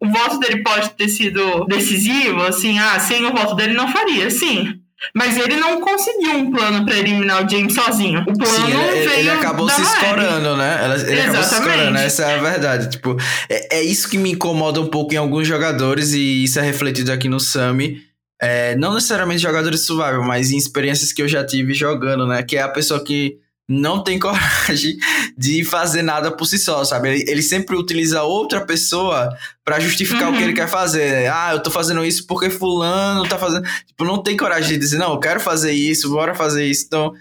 o 0.00 0.08
voto 0.08 0.38
dele 0.38 0.62
pode 0.62 0.90
ter 0.90 1.08
sido 1.08 1.64
decisivo, 1.66 2.42
assim, 2.42 2.78
ah, 2.78 2.98
sem 2.98 3.24
o 3.24 3.32
voto 3.32 3.54
dele 3.54 3.74
não 3.74 3.92
faria, 3.92 4.30
sim. 4.30 4.80
Mas 5.14 5.36
ele 5.38 5.56
não 5.56 5.80
conseguiu 5.80 6.32
um 6.36 6.50
plano 6.50 6.84
para 6.84 6.98
eliminar 6.98 7.44
o 7.44 7.48
James 7.48 7.72
sozinho. 7.72 8.20
O 8.20 8.36
plano 8.36 8.54
Sim, 8.54 8.70
ele, 8.70 9.08
veio 9.08 9.20
ele 9.20 9.30
acabou 9.30 9.68
se 9.68 9.80
escorando, 9.80 10.56
né? 10.56 10.78
Ele 10.84 10.92
Exatamente. 10.92 11.20
acabou 11.20 11.42
se 11.42 11.54
escorando, 11.54 11.98
essa 11.98 12.24
é 12.24 12.34
a 12.34 12.38
verdade. 12.38 12.90
Tipo, 12.90 13.16
é, 13.48 13.78
é, 13.78 13.82
isso 13.82 14.08
que 14.08 14.18
me 14.18 14.32
incomoda 14.32 14.80
um 14.80 14.88
pouco 14.88 15.14
em 15.14 15.16
alguns 15.16 15.48
jogadores, 15.48 16.12
e 16.12 16.44
isso 16.44 16.58
é 16.58 16.62
refletido 16.62 17.10
aqui 17.12 17.28
no 17.28 17.40
Sami. 17.40 18.02
É, 18.42 18.76
não 18.76 18.94
necessariamente 18.94 19.42
jogadores 19.42 19.80
de 19.80 19.86
survival, 19.86 20.22
mas 20.22 20.50
em 20.50 20.56
experiências 20.56 21.12
que 21.12 21.22
eu 21.22 21.28
já 21.28 21.44
tive 21.44 21.72
jogando, 21.72 22.26
né? 22.26 22.42
Que 22.42 22.56
é 22.58 22.62
a 22.62 22.68
pessoa 22.68 23.02
que 23.02 23.38
não 23.70 24.02
tem 24.02 24.18
coragem 24.20 24.98
de 25.38 25.64
fazer 25.64 26.02
nada 26.02 26.32
por 26.32 26.44
si 26.44 26.58
só, 26.58 26.84
sabe? 26.84 27.08
Ele, 27.08 27.30
ele 27.30 27.42
sempre 27.42 27.76
utiliza 27.76 28.22
outra 28.24 28.60
pessoa 28.60 29.30
para 29.64 29.78
justificar 29.78 30.24
uhum. 30.24 30.34
o 30.34 30.36
que 30.36 30.42
ele 30.42 30.50
uhum. 30.50 30.56
quer 30.56 30.68
fazer. 30.68 31.30
Ah, 31.32 31.50
eu 31.52 31.62
tô 31.62 31.70
fazendo 31.70 32.04
isso 32.04 32.26
porque 32.26 32.50
fulano 32.50 33.28
tá 33.28 33.38
fazendo. 33.38 33.64
Tipo, 33.86 34.04
não 34.04 34.20
tem 34.20 34.36
coragem 34.36 34.72
de 34.72 34.78
dizer, 34.78 34.98
não, 34.98 35.12
eu 35.12 35.20
quero 35.20 35.38
fazer 35.38 35.72
isso, 35.72 36.10
bora 36.10 36.34
fazer 36.34 36.66
isso. 36.66 36.84
Então, 36.86 37.14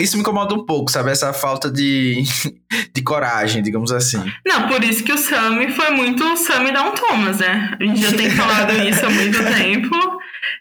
isso 0.00 0.16
me 0.16 0.22
incomoda 0.22 0.54
um 0.54 0.64
pouco, 0.64 0.90
sabe? 0.90 1.10
Essa 1.10 1.32
falta 1.34 1.70
de, 1.70 2.22
de 2.94 3.02
coragem, 3.02 3.62
digamos 3.62 3.92
assim. 3.92 4.22
Não, 4.46 4.66
por 4.66 4.82
isso 4.82 5.04
que 5.04 5.12
o 5.12 5.18
Sammy 5.18 5.70
foi 5.72 5.90
muito 5.90 6.24
o 6.24 6.36
Sammy 6.36 6.72
Down 6.72 6.92
Thomas, 6.92 7.38
né? 7.38 7.76
A 7.78 7.84
gente 7.84 8.00
já 8.00 8.12
tem 8.12 8.30
falado 8.30 8.72
isso 8.88 9.04
há 9.04 9.10
muito 9.10 9.38
tempo. 9.58 9.94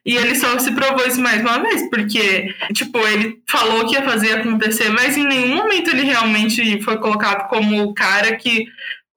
E 0.05 0.17
ele 0.17 0.36
só 0.36 0.60
se 0.60 0.72
provou 0.72 1.07
isso 1.07 1.22
mais 1.22 1.41
uma 1.41 1.60
vez, 1.60 1.89
porque, 1.89 2.53
tipo, 2.74 3.00
ele 3.07 3.41
falou 3.48 3.88
que 3.88 3.95
ia 3.95 4.03
fazer 4.03 4.33
acontecer, 4.33 4.89
mas 4.89 5.15
em 5.15 5.25
nenhum 5.25 5.55
momento 5.55 5.89
ele 5.89 6.03
realmente 6.03 6.81
foi 6.81 6.98
colocado 6.98 7.48
como 7.48 7.83
o 7.83 7.93
cara 7.93 8.36
que 8.36 8.67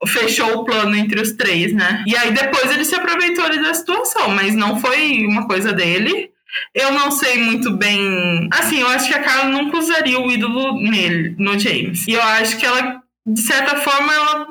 fechou 0.06 0.58
o 0.58 0.64
plano 0.64 0.94
entre 0.94 1.20
os 1.20 1.32
três, 1.32 1.72
né? 1.72 2.04
E 2.06 2.16
aí 2.16 2.30
depois 2.30 2.70
ele 2.70 2.84
se 2.84 2.94
aproveitou 2.94 3.44
ali 3.44 3.60
da 3.60 3.74
situação, 3.74 4.28
mas 4.28 4.54
não 4.54 4.78
foi 4.78 5.26
uma 5.26 5.46
coisa 5.46 5.72
dele. 5.72 6.30
Eu 6.74 6.92
não 6.92 7.10
sei 7.10 7.38
muito 7.38 7.70
bem. 7.72 8.48
Assim, 8.52 8.80
eu 8.80 8.88
acho 8.88 9.08
que 9.08 9.14
a 9.14 9.22
Carla 9.22 9.50
nunca 9.50 9.78
usaria 9.78 10.20
o 10.20 10.30
ídolo 10.30 10.80
nele, 10.80 11.34
no 11.38 11.58
James. 11.58 12.06
E 12.06 12.12
eu 12.12 12.22
acho 12.22 12.58
que 12.58 12.66
ela, 12.66 13.02
de 13.26 13.40
certa 13.40 13.76
forma, 13.76 14.14
ela, 14.14 14.46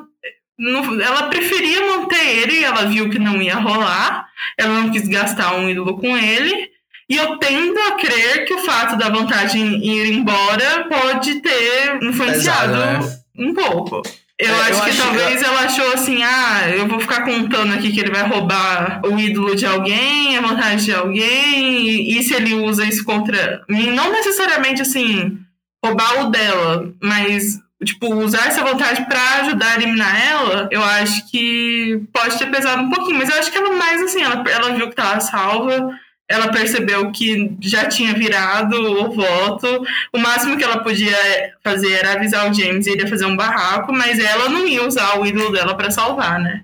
ela 1.02 1.22
preferia 1.28 1.86
manter 1.86 2.42
ele, 2.42 2.62
ela 2.62 2.86
viu 2.86 3.08
que 3.08 3.18
não 3.18 3.40
ia 3.40 3.56
rolar. 3.56 4.25
Ela 4.58 4.82
não 4.82 4.90
quis 4.90 5.08
gastar 5.08 5.54
um 5.54 5.68
ídolo 5.68 5.98
com 5.98 6.16
ele. 6.16 6.70
E 7.08 7.16
eu 7.16 7.38
tendo 7.38 7.78
a 7.80 7.92
crer 7.92 8.44
que 8.46 8.54
o 8.54 8.58
fato 8.64 8.96
da 8.96 9.08
vantagem 9.08 9.84
ir 9.84 10.12
embora 10.12 10.86
pode 10.88 11.40
ter 11.40 12.02
influenciado 12.02 12.72
Pesado, 12.72 13.06
né? 13.06 13.18
um 13.38 13.54
pouco. 13.54 14.02
Eu 14.38 14.54
é, 14.54 14.60
acho 14.60 14.84
que 14.84 14.90
acho 14.90 15.02
talvez 15.02 15.38
que... 15.38 15.44
ela 15.46 15.60
achou 15.60 15.92
assim, 15.92 16.22
ah, 16.22 16.68
eu 16.68 16.86
vou 16.86 17.00
ficar 17.00 17.24
contando 17.24 17.72
aqui 17.72 17.90
que 17.90 18.00
ele 18.00 18.10
vai 18.10 18.28
roubar 18.28 19.00
o 19.06 19.18
ídolo 19.18 19.56
de 19.56 19.64
alguém, 19.64 20.36
a 20.36 20.42
vantagem 20.42 20.84
de 20.84 20.92
alguém, 20.92 21.86
e, 21.88 22.18
e 22.18 22.22
se 22.22 22.34
ele 22.34 22.52
usa 22.52 22.84
isso 22.84 23.02
contra 23.04 23.62
mim, 23.68 23.92
não 23.92 24.12
necessariamente 24.12 24.82
assim, 24.82 25.38
roubar 25.82 26.20
o 26.20 26.30
dela, 26.30 26.92
mas 27.00 27.58
tipo, 27.84 28.14
usar 28.14 28.46
essa 28.48 28.64
vantagem 28.64 29.04
para 29.04 29.40
ajudar 29.42 29.72
a 29.72 29.76
eliminar 29.76 30.28
ela, 30.28 30.68
eu 30.70 30.82
acho 30.82 31.30
que 31.30 32.02
pode 32.12 32.38
ter 32.38 32.50
pesado 32.50 32.82
um 32.82 32.90
pouquinho, 32.90 33.18
mas 33.18 33.28
eu 33.28 33.38
acho 33.38 33.50
que 33.50 33.58
ela 33.58 33.74
mais 33.76 34.02
assim, 34.02 34.22
ela, 34.22 34.42
ela 34.48 34.74
viu 34.74 34.88
que 34.88 34.96
tava 34.96 35.20
salva, 35.20 35.90
ela 36.28 36.50
percebeu 36.50 37.12
que 37.12 37.56
já 37.60 37.86
tinha 37.86 38.12
virado 38.12 38.74
o 38.74 39.12
voto. 39.12 39.86
O 40.12 40.18
máximo 40.18 40.56
que 40.56 40.64
ela 40.64 40.82
podia 40.82 41.16
fazer 41.62 41.92
era 41.92 42.14
avisar 42.14 42.50
o 42.50 42.54
James 42.54 42.86
e 42.86 42.90
ele 42.90 43.02
ia 43.02 43.08
fazer 43.08 43.26
um 43.26 43.36
barraco, 43.36 43.92
mas 43.92 44.18
ela 44.18 44.48
não 44.48 44.66
ia 44.66 44.84
usar 44.84 45.20
o 45.20 45.26
ídolo 45.26 45.52
dela 45.52 45.76
para 45.76 45.90
salvar, 45.90 46.40
né? 46.40 46.62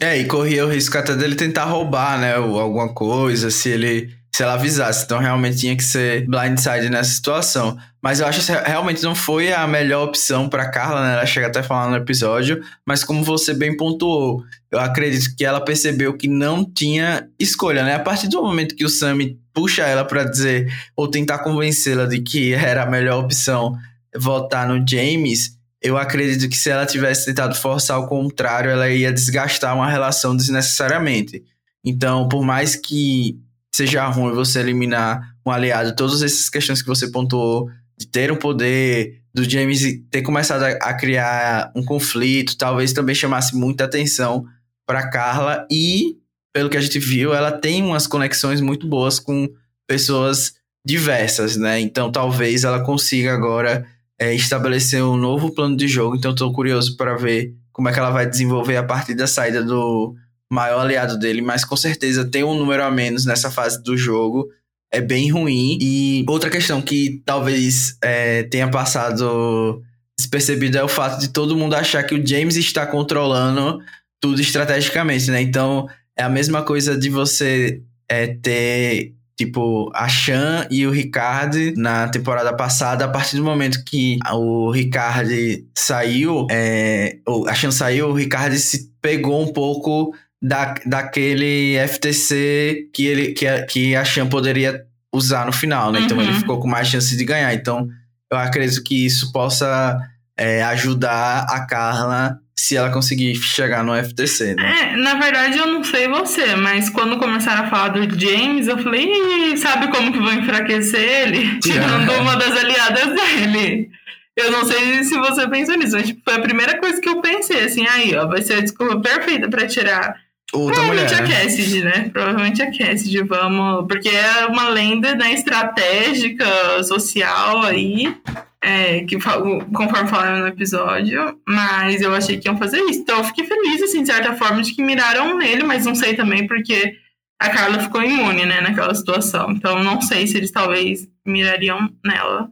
É, 0.00 0.16
e 0.16 0.24
corria 0.26 0.64
o 0.64 0.70
risco 0.70 0.96
até 0.96 1.16
dele 1.16 1.34
tentar 1.34 1.64
roubar, 1.64 2.20
né? 2.20 2.36
Alguma 2.36 2.94
coisa, 2.94 3.50
se 3.50 3.68
ele 3.68 4.14
se 4.34 4.42
ela 4.42 4.54
avisasse. 4.54 5.04
Então 5.04 5.18
realmente 5.18 5.58
tinha 5.58 5.76
que 5.76 5.84
ser 5.84 6.26
blindside 6.26 6.88
nessa 6.88 7.10
situação. 7.10 7.76
Mas 8.00 8.18
eu 8.18 8.26
acho 8.26 8.44
que 8.44 8.52
realmente 8.52 9.02
não 9.02 9.14
foi 9.14 9.52
a 9.52 9.66
melhor 9.66 10.08
opção 10.08 10.48
para 10.48 10.70
Carla, 10.70 11.06
né? 11.06 11.12
Ela 11.12 11.26
chega 11.26 11.46
até 11.46 11.60
a 11.60 11.62
falar 11.62 11.90
no 11.90 11.96
episódio, 11.96 12.60
mas 12.84 13.04
como 13.04 13.22
você 13.22 13.54
bem 13.54 13.76
pontuou, 13.76 14.42
eu 14.70 14.80
acredito 14.80 15.36
que 15.36 15.44
ela 15.44 15.60
percebeu 15.60 16.16
que 16.16 16.26
não 16.26 16.64
tinha 16.64 17.28
escolha, 17.38 17.84
né? 17.84 17.94
A 17.94 18.00
partir 18.00 18.28
do 18.28 18.42
momento 18.42 18.74
que 18.74 18.84
o 18.84 18.88
Sammy 18.88 19.38
puxa 19.52 19.82
ela 19.82 20.04
para 20.04 20.24
dizer 20.24 20.72
ou 20.96 21.08
tentar 21.08 21.40
convencê-la 21.40 22.06
de 22.06 22.20
que 22.20 22.54
era 22.54 22.82
a 22.82 22.90
melhor 22.90 23.22
opção 23.22 23.76
votar 24.16 24.66
no 24.66 24.84
James, 24.88 25.56
eu 25.80 25.98
acredito 25.98 26.48
que 26.48 26.56
se 26.56 26.70
ela 26.70 26.86
tivesse 26.86 27.26
tentado 27.26 27.54
forçar 27.54 27.98
o 27.98 28.06
contrário, 28.06 28.70
ela 28.70 28.88
ia 28.88 29.12
desgastar 29.12 29.76
uma 29.76 29.90
relação 29.90 30.36
desnecessariamente. 30.36 31.42
Então, 31.84 32.28
por 32.28 32.42
mais 32.42 32.76
que 32.76 33.36
seja 33.74 34.06
ruim 34.06 34.34
você 34.34 34.60
eliminar 34.60 35.34
um 35.44 35.50
aliado, 35.50 35.96
todas 35.96 36.22
essas 36.22 36.48
questões 36.48 36.82
que 36.82 36.88
você 36.88 37.10
pontuou, 37.10 37.68
de 37.98 38.06
ter 38.06 38.30
um 38.30 38.36
poder, 38.36 39.22
do 39.34 39.48
James 39.48 39.80
ter 40.10 40.22
começado 40.22 40.62
a, 40.62 40.68
a 40.68 40.94
criar 40.94 41.72
um 41.74 41.84
conflito, 41.84 42.56
talvez 42.56 42.92
também 42.92 43.14
chamasse 43.14 43.56
muita 43.56 43.84
atenção 43.84 44.44
para 44.86 45.08
Carla 45.08 45.66
e, 45.70 46.18
pelo 46.52 46.68
que 46.68 46.76
a 46.76 46.80
gente 46.80 46.98
viu, 46.98 47.32
ela 47.32 47.50
tem 47.50 47.82
umas 47.82 48.06
conexões 48.06 48.60
muito 48.60 48.86
boas 48.86 49.18
com 49.18 49.48
pessoas 49.86 50.54
diversas, 50.84 51.56
né? 51.56 51.80
Então 51.80 52.10
talvez 52.10 52.64
ela 52.64 52.84
consiga 52.84 53.32
agora 53.32 53.86
é, 54.18 54.34
estabelecer 54.34 55.02
um 55.02 55.16
novo 55.16 55.54
plano 55.54 55.76
de 55.76 55.88
jogo. 55.88 56.16
Então 56.16 56.32
estou 56.32 56.52
curioso 56.52 56.96
para 56.96 57.16
ver 57.16 57.54
como 57.72 57.88
é 57.88 57.92
que 57.92 57.98
ela 57.98 58.10
vai 58.10 58.28
desenvolver 58.28 58.76
a 58.76 58.82
partir 58.82 59.14
da 59.14 59.26
saída 59.26 59.62
do 59.62 60.14
maior 60.52 60.80
aliado 60.80 61.18
dele, 61.18 61.40
mas 61.40 61.64
com 61.64 61.76
certeza 61.76 62.26
tem 62.26 62.44
um 62.44 62.54
número 62.54 62.84
a 62.84 62.90
menos 62.90 63.24
nessa 63.24 63.50
fase 63.50 63.82
do 63.82 63.96
jogo. 63.96 64.50
É 64.92 65.00
bem 65.00 65.30
ruim. 65.30 65.78
E 65.80 66.26
outra 66.28 66.50
questão 66.50 66.82
que 66.82 67.22
talvez 67.24 67.96
é, 68.02 68.42
tenha 68.42 68.68
passado 68.68 69.82
despercebido 70.18 70.76
é 70.76 70.84
o 70.84 70.88
fato 70.88 71.18
de 71.18 71.28
todo 71.28 71.56
mundo 71.56 71.74
achar 71.74 72.02
que 72.02 72.14
o 72.14 72.26
James 72.26 72.56
está 72.56 72.86
controlando 72.86 73.80
tudo 74.20 74.42
estrategicamente, 74.42 75.30
né? 75.30 75.40
Então 75.40 75.88
é 76.14 76.22
a 76.22 76.28
mesma 76.28 76.62
coisa 76.62 76.98
de 76.98 77.08
você 77.08 77.80
é, 78.06 78.26
ter 78.26 79.14
tipo 79.38 79.90
a 79.94 80.06
Chan 80.06 80.66
e 80.70 80.86
o 80.86 80.90
Ricard 80.90 81.72
na 81.78 82.08
temporada 82.08 82.54
passada, 82.54 83.06
a 83.06 83.08
partir 83.08 83.36
do 83.36 83.42
momento 83.42 83.82
que 83.86 84.18
o 84.30 84.70
Ricard 84.70 85.66
saiu, 85.74 86.46
é, 86.50 87.16
a 87.48 87.54
Chan 87.54 87.70
saiu, 87.70 88.10
o 88.10 88.12
Ricard 88.12 88.58
se 88.58 88.92
pegou 89.00 89.42
um 89.42 89.50
pouco 89.50 90.14
da, 90.42 90.74
daquele 90.84 91.76
FTC 91.86 92.88
que, 92.92 93.06
ele, 93.06 93.32
que, 93.32 93.46
a, 93.46 93.64
que 93.64 93.94
a 93.94 94.04
Chan 94.04 94.26
poderia 94.26 94.84
usar 95.12 95.46
no 95.46 95.52
final, 95.52 95.92
né? 95.92 96.00
Então 96.00 96.20
ele 96.20 96.32
uhum. 96.32 96.40
ficou 96.40 96.58
com 96.58 96.66
mais 96.66 96.88
chance 96.88 97.16
de 97.16 97.24
ganhar. 97.24 97.54
Então 97.54 97.86
eu 98.30 98.36
acredito 98.36 98.82
que 98.82 99.06
isso 99.06 99.30
possa 99.30 99.96
é, 100.36 100.62
ajudar 100.64 101.46
a 101.48 101.64
Carla 101.66 102.38
se 102.56 102.76
ela 102.76 102.90
conseguir 102.90 103.34
chegar 103.36 103.84
no 103.84 103.94
FTC, 103.94 104.54
né? 104.54 104.92
É, 104.92 104.96
na 104.96 105.14
verdade 105.14 105.58
eu 105.58 105.66
não 105.66 105.84
sei 105.84 106.08
você, 106.08 106.54
mas 106.56 106.90
quando 106.90 107.18
começaram 107.18 107.64
a 107.64 107.70
falar 107.70 107.88
do 107.88 108.20
James, 108.20 108.66
eu 108.66 108.78
falei, 108.78 109.56
sabe 109.56 109.88
como 109.88 110.12
que 110.12 110.18
vão 110.18 110.32
enfraquecer 110.32 111.00
ele? 111.00 111.58
Tirando 111.60 112.12
uma 112.20 112.36
das 112.36 112.56
aliadas 112.56 113.14
dele. 113.14 113.90
Eu 114.36 114.50
não 114.50 114.64
sei 114.64 115.04
se 115.04 115.16
você 115.18 115.46
pensou 115.48 115.76
nisso, 115.76 115.94
mas 115.94 116.06
tipo, 116.06 116.22
foi 116.24 116.34
a 116.34 116.40
primeira 116.40 116.78
coisa 116.78 117.00
que 117.00 117.08
eu 117.08 117.20
pensei, 117.20 117.64
assim, 117.64 117.86
aí, 117.86 118.16
ó, 118.16 118.26
vai 118.26 118.40
ser 118.40 118.54
a 118.54 118.60
desculpa 118.60 118.98
perfeita 118.98 119.48
para 119.48 119.66
tirar 119.66 120.16
Outra 120.52 120.74
Provavelmente 120.74 121.14
mulher, 121.14 121.24
a 121.24 121.28
né? 121.28 121.44
Cassidy, 121.44 121.82
né? 121.82 122.10
Provavelmente 122.12 122.62
a 122.62 122.70
Cassidy, 122.70 123.22
vamos. 123.22 123.86
Porque 123.86 124.08
é 124.08 124.46
uma 124.46 124.68
lenda 124.68 125.14
né, 125.14 125.32
estratégica, 125.32 126.82
social 126.84 127.62
aí, 127.62 128.14
é, 128.60 129.00
que 129.04 129.16
conforme 129.18 130.08
falaram 130.08 130.40
no 130.40 130.48
episódio. 130.48 131.40
Mas 131.48 132.02
eu 132.02 132.14
achei 132.14 132.38
que 132.38 132.48
iam 132.48 132.58
fazer 132.58 132.80
isso. 132.80 133.00
Então 133.00 133.18
eu 133.18 133.24
fiquei 133.24 133.46
feliz, 133.46 133.82
assim, 133.82 134.02
de 134.02 134.08
certa 134.12 134.34
forma, 134.34 134.62
de 134.62 134.74
que 134.74 134.82
miraram 134.82 135.38
nele, 135.38 135.64
mas 135.64 135.86
não 135.86 135.94
sei 135.94 136.14
também 136.14 136.46
porque 136.46 136.96
a 137.40 137.48
Carla 137.48 137.80
ficou 137.80 138.02
imune, 138.02 138.44
né, 138.44 138.60
naquela 138.60 138.94
situação. 138.94 139.50
Então 139.52 139.82
não 139.82 140.02
sei 140.02 140.26
se 140.26 140.36
eles 140.36 140.50
talvez 140.50 141.08
mirariam 141.26 141.88
nela. 142.04 142.48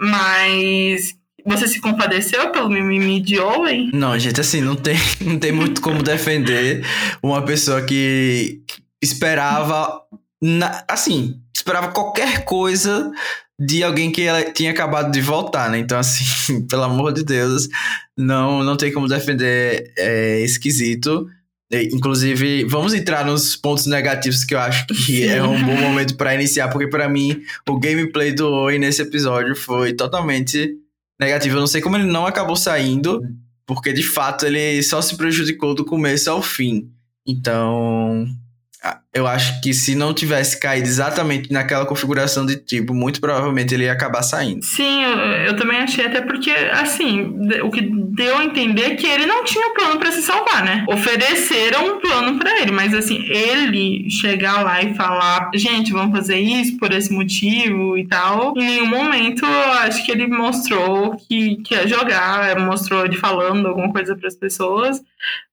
Mas 0.00 1.14
você 1.44 1.66
se 1.66 1.80
compadeceu 1.80 2.50
pelo 2.50 2.70
mimimi 2.70 3.20
de 3.20 3.38
Owen? 3.38 3.90
Não, 3.92 4.18
gente, 4.18 4.40
assim, 4.40 4.60
não 4.60 4.76
tem, 4.76 4.96
não 5.20 5.38
tem 5.38 5.52
muito 5.52 5.80
como 5.80 6.02
defender 6.02 6.84
uma 7.22 7.42
pessoa 7.42 7.82
que 7.82 8.62
esperava. 9.02 10.00
Na, 10.40 10.84
assim, 10.88 11.40
esperava 11.54 11.92
qualquer 11.92 12.44
coisa 12.44 13.12
de 13.58 13.82
alguém 13.82 14.10
que 14.10 14.22
ela 14.22 14.42
tinha 14.50 14.70
acabado 14.70 15.12
de 15.12 15.20
voltar, 15.20 15.70
né? 15.70 15.78
Então, 15.78 15.98
assim, 15.98 16.66
pelo 16.66 16.82
amor 16.82 17.12
de 17.12 17.24
Deus, 17.24 17.68
não, 18.16 18.62
não 18.62 18.76
tem 18.76 18.92
como 18.92 19.08
defender 19.08 19.92
é, 19.96 20.40
esquisito. 20.40 21.28
Inclusive, 21.90 22.64
vamos 22.64 22.92
entrar 22.92 23.24
nos 23.24 23.56
pontos 23.56 23.86
negativos 23.86 24.44
que 24.44 24.54
eu 24.54 24.58
acho 24.58 24.86
que 24.88 25.24
é 25.24 25.42
um 25.42 25.64
bom 25.64 25.74
momento 25.80 26.16
para 26.16 26.34
iniciar, 26.34 26.68
porque 26.68 26.86
para 26.86 27.08
mim 27.08 27.40
o 27.66 27.78
gameplay 27.78 28.30
do 28.32 28.46
Owen 28.46 28.78
nesse 28.78 29.00
episódio 29.00 29.56
foi 29.56 29.94
totalmente 29.94 30.76
negativo. 31.22 31.56
Eu 31.56 31.60
não 31.60 31.66
sei 31.66 31.80
como 31.80 31.96
ele 31.96 32.04
não 32.04 32.26
acabou 32.26 32.56
saindo, 32.56 33.22
porque 33.66 33.92
de 33.92 34.02
fato 34.02 34.46
ele 34.46 34.82
só 34.82 35.00
se 35.00 35.16
prejudicou 35.16 35.74
do 35.74 35.84
começo 35.84 36.30
ao 36.30 36.42
fim. 36.42 36.90
Então, 37.26 38.26
eu 39.14 39.26
acho 39.26 39.60
que 39.60 39.74
se 39.74 39.94
não 39.94 40.14
tivesse 40.14 40.58
caído 40.58 40.88
exatamente 40.88 41.52
naquela 41.52 41.84
configuração 41.84 42.46
de 42.46 42.56
tipo, 42.56 42.94
muito 42.94 43.20
provavelmente 43.20 43.74
ele 43.74 43.84
ia 43.84 43.92
acabar 43.92 44.22
saindo. 44.22 44.64
Sim, 44.64 45.02
eu, 45.46 45.54
também 45.54 45.78
achei, 45.78 46.06
até 46.06 46.22
porque, 46.22 46.50
assim, 46.50 47.30
o 47.62 47.70
que 47.70 47.82
deu 47.82 48.38
a 48.38 48.44
entender 48.44 48.92
é 48.92 48.94
que 48.94 49.06
ele 49.06 49.26
não 49.26 49.44
tinha 49.44 49.74
plano 49.74 49.98
para 49.98 50.10
se 50.12 50.22
salvar, 50.22 50.64
né? 50.64 50.86
Ofereceram 50.88 51.96
um 51.96 52.00
plano 52.00 52.38
para 52.38 52.62
ele, 52.62 52.72
mas 52.72 52.94
assim, 52.94 53.22
ele 53.28 54.08
chegar 54.08 54.62
lá 54.62 54.82
e 54.82 54.94
falar, 54.94 55.50
gente, 55.54 55.92
vamos 55.92 56.16
fazer 56.16 56.38
isso 56.38 56.78
por 56.78 56.90
esse 56.90 57.12
motivo 57.12 57.98
e 57.98 58.06
tal, 58.06 58.54
em 58.56 58.64
nenhum 58.64 58.86
momento 58.86 59.44
eu 59.44 59.72
acho 59.72 60.04
que 60.06 60.10
ele 60.10 60.26
mostrou 60.26 61.16
que, 61.16 61.56
que 61.56 61.74
ia 61.74 61.86
jogar, 61.86 62.58
mostrou 62.58 63.04
ele 63.04 63.16
falando 63.16 63.68
alguma 63.68 63.92
coisa 63.92 64.16
para 64.16 64.28
as 64.28 64.34
pessoas. 64.34 65.02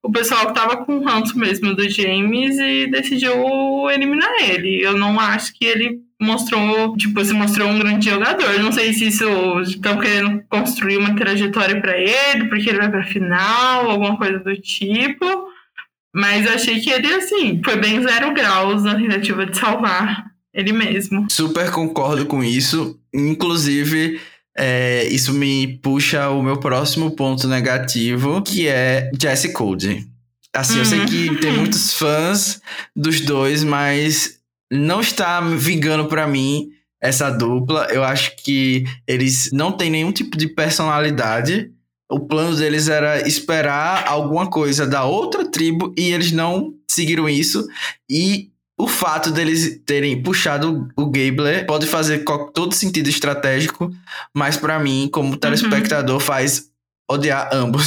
O 0.02 0.10
pessoal 0.10 0.52
tava 0.52 0.78
com 0.78 1.04
ranço 1.04 1.38
mesmo 1.38 1.74
do 1.74 1.88
James 1.88 2.58
e 2.58 2.86
decidiu 2.90 3.49
eliminar 3.90 4.30
ele. 4.40 4.82
Eu 4.82 4.96
não 4.96 5.18
acho 5.18 5.52
que 5.54 5.64
ele 5.64 6.00
mostrou, 6.20 6.96
tipo, 6.96 7.24
se 7.24 7.32
mostrou 7.32 7.68
um 7.68 7.78
grande 7.78 8.10
jogador. 8.10 8.58
Não 8.58 8.72
sei 8.72 8.92
se 8.92 9.08
isso 9.08 9.24
estão 9.62 9.98
querendo 9.98 10.42
construir 10.48 10.98
uma 10.98 11.16
trajetória 11.16 11.80
para 11.80 11.96
ele, 11.98 12.48
porque 12.48 12.68
ele 12.68 12.78
vai 12.78 12.90
para 12.90 13.04
final, 13.04 13.90
alguma 13.90 14.16
coisa 14.16 14.38
do 14.38 14.54
tipo. 14.60 15.24
Mas 16.14 16.46
achei 16.46 16.80
que 16.80 16.90
ele, 16.90 17.06
assim, 17.14 17.60
foi 17.64 17.76
bem 17.76 18.02
zero 18.02 18.34
graus 18.34 18.82
na 18.82 18.96
tentativa 18.96 19.46
de 19.46 19.56
salvar 19.56 20.26
ele 20.52 20.72
mesmo. 20.72 21.26
Super 21.30 21.70
concordo 21.70 22.26
com 22.26 22.42
isso. 22.42 22.98
Inclusive, 23.14 24.20
é, 24.56 25.06
isso 25.06 25.32
me 25.32 25.78
puxa 25.78 26.28
o 26.30 26.42
meu 26.42 26.58
próximo 26.58 27.12
ponto 27.12 27.46
negativo, 27.46 28.42
que 28.42 28.66
é 28.66 29.10
Jesse 29.18 29.52
Code. 29.52 30.09
Assim, 30.54 30.74
uhum. 30.74 30.78
eu 30.80 30.84
sei 30.84 31.04
que 31.06 31.36
tem 31.36 31.52
uhum. 31.52 31.58
muitos 31.58 31.94
fãs 31.94 32.60
dos 32.94 33.20
dois, 33.20 33.62
mas 33.62 34.38
não 34.70 35.00
está 35.00 35.40
vingando 35.40 36.06
para 36.06 36.26
mim 36.26 36.70
essa 37.00 37.30
dupla. 37.30 37.86
Eu 37.90 38.04
acho 38.04 38.36
que 38.36 38.84
eles 39.06 39.50
não 39.52 39.72
têm 39.72 39.90
nenhum 39.90 40.12
tipo 40.12 40.36
de 40.36 40.48
personalidade. 40.48 41.70
O 42.10 42.20
plano 42.20 42.56
deles 42.56 42.88
era 42.88 43.26
esperar 43.26 44.04
alguma 44.06 44.50
coisa 44.50 44.86
da 44.86 45.04
outra 45.04 45.48
tribo 45.48 45.94
e 45.96 46.12
eles 46.12 46.32
não 46.32 46.74
seguiram 46.90 47.28
isso. 47.28 47.66
E 48.08 48.50
o 48.76 48.88
fato 48.88 49.30
deles 49.30 49.80
terem 49.86 50.22
puxado 50.22 50.88
o 50.96 51.06
Gabler 51.06 51.66
pode 51.66 51.86
fazer 51.86 52.24
todo 52.54 52.74
sentido 52.74 53.08
estratégico, 53.08 53.90
mas 54.34 54.56
para 54.56 54.78
mim, 54.78 55.08
como 55.12 55.36
telespectador, 55.36 56.14
uhum. 56.14 56.20
faz 56.20 56.69
odiar 57.10 57.48
ambos. 57.52 57.84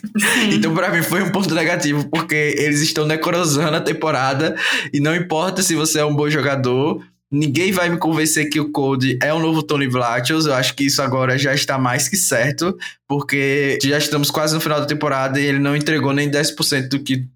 então, 0.50 0.74
para 0.74 0.90
mim, 0.90 1.02
foi 1.02 1.22
um 1.22 1.30
ponto 1.30 1.54
negativo, 1.54 2.08
porque 2.08 2.54
eles 2.56 2.80
estão 2.80 3.06
necrosando 3.06 3.76
a 3.76 3.80
temporada 3.80 4.56
e 4.92 5.00
não 5.00 5.14
importa 5.14 5.62
se 5.62 5.74
você 5.74 6.00
é 6.00 6.04
um 6.04 6.14
bom 6.14 6.28
jogador. 6.30 7.04
Ninguém 7.30 7.72
vai 7.72 7.88
me 7.88 7.96
convencer 7.96 8.50
que 8.50 8.60
o 8.60 8.70
Code 8.70 9.18
é 9.22 9.32
o 9.32 9.38
novo 9.38 9.62
Tony 9.62 9.86
Vlachos. 9.86 10.44
Eu 10.44 10.54
acho 10.54 10.74
que 10.74 10.84
isso 10.84 11.00
agora 11.00 11.38
já 11.38 11.54
está 11.54 11.78
mais 11.78 12.06
que 12.06 12.16
certo, 12.16 12.76
porque 13.08 13.78
já 13.82 13.96
estamos 13.96 14.30
quase 14.30 14.54
no 14.54 14.60
final 14.60 14.80
da 14.80 14.86
temporada 14.86 15.40
e 15.40 15.44
ele 15.46 15.58
não 15.58 15.74
entregou 15.74 16.12
nem 16.12 16.30
10% 16.30 16.88
do 16.88 17.00
que 17.00 17.26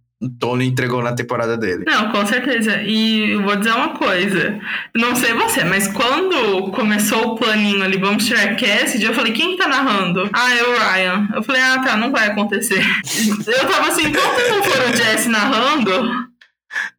Tony 0.41 0.67
entregou 0.67 1.03
na 1.03 1.15
temporada 1.15 1.59
dele. 1.59 1.85
Não, 1.87 2.11
com 2.11 2.25
certeza. 2.25 2.83
E 2.83 3.33
eu 3.33 3.43
vou 3.43 3.55
dizer 3.57 3.73
uma 3.73 3.91
coisa. 3.91 4.59
Não 4.95 5.15
sei 5.15 5.35
você, 5.35 5.63
mas 5.63 5.89
quando 5.89 6.71
começou 6.71 7.33
o 7.33 7.37
planinho 7.37 7.83
ali, 7.83 7.99
vamos 7.99 8.25
tirar 8.25 8.57
Cassidy, 8.57 9.05
eu 9.05 9.15
falei, 9.15 9.33
quem 9.33 9.57
tá 9.59 9.69
narrando? 9.69 10.29
Ah, 10.33 10.55
é 10.55 10.63
o 10.63 10.79
Ryan. 10.79 11.29
Eu 11.35 11.43
falei, 11.43 11.61
ah, 11.61 11.83
tá, 11.83 11.97
não 11.99 12.11
vai 12.11 12.29
acontecer. 12.29 12.81
eu 13.47 13.69
tava 13.69 13.89
assim, 13.89 14.07
enquanto 14.07 14.49
não 14.49 14.63
for 14.63 14.89
o 14.89 14.97
Jesse 14.97 15.29
narrando, 15.29 16.11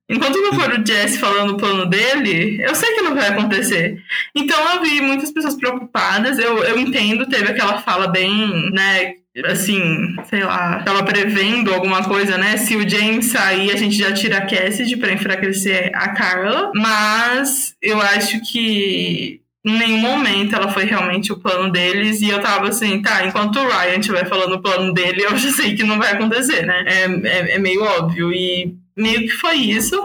enquanto 0.07 0.39
não 0.39 0.53
for 0.53 0.79
o 0.79 0.85
Jesse 0.85 1.17
falando 1.17 1.53
o 1.53 1.57
plano 1.57 1.87
dele, 1.87 2.61
eu 2.61 2.75
sei 2.75 2.93
que 2.93 3.01
não 3.01 3.15
vai 3.15 3.29
acontecer. 3.29 3.99
Então 4.35 4.59
eu 4.75 4.83
vi 4.83 5.01
muitas 5.01 5.31
pessoas 5.31 5.55
preocupadas, 5.55 6.37
eu, 6.37 6.63
eu 6.63 6.77
entendo, 6.77 7.27
teve 7.27 7.49
aquela 7.49 7.81
fala 7.81 8.07
bem, 8.07 8.71
né, 8.71 9.15
assim, 9.45 10.15
sei 10.25 10.43
lá, 10.43 10.81
tava 10.83 11.03
prevendo 11.03 11.73
alguma 11.73 12.03
coisa, 12.03 12.37
né? 12.37 12.57
Se 12.57 12.75
o 12.75 12.87
James 12.87 13.27
sair, 13.27 13.71
a 13.71 13.75
gente 13.75 13.95
já 13.95 14.11
tira 14.11 14.37
a 14.37 14.45
Cassidy 14.45 14.97
pra 14.97 15.11
enfraquecer 15.11 15.91
a 15.93 16.09
Carla. 16.09 16.71
Mas 16.75 17.75
eu 17.81 18.01
acho 18.01 18.41
que 18.41 19.41
em 19.65 19.77
nenhum 19.77 19.99
momento 19.99 20.55
ela 20.55 20.69
foi 20.69 20.85
realmente 20.85 21.31
o 21.31 21.39
plano 21.39 21.71
deles. 21.71 22.21
E 22.21 22.29
eu 22.29 22.41
tava 22.41 22.69
assim, 22.69 23.01
tá, 23.01 23.25
enquanto 23.25 23.59
o 23.59 23.67
Ryan 23.67 23.99
estiver 23.99 24.27
falando 24.27 24.53
o 24.53 24.61
plano 24.61 24.93
dele, 24.93 25.23
eu 25.23 25.37
já 25.37 25.51
sei 25.51 25.75
que 25.75 25.83
não 25.83 25.97
vai 25.97 26.13
acontecer, 26.13 26.65
né? 26.65 26.83
É, 26.87 27.03
é, 27.27 27.55
é 27.55 27.59
meio 27.59 27.83
óbvio. 27.83 28.31
E 28.33 28.75
meio 28.95 29.21
que 29.21 29.31
foi 29.31 29.55
isso. 29.55 29.95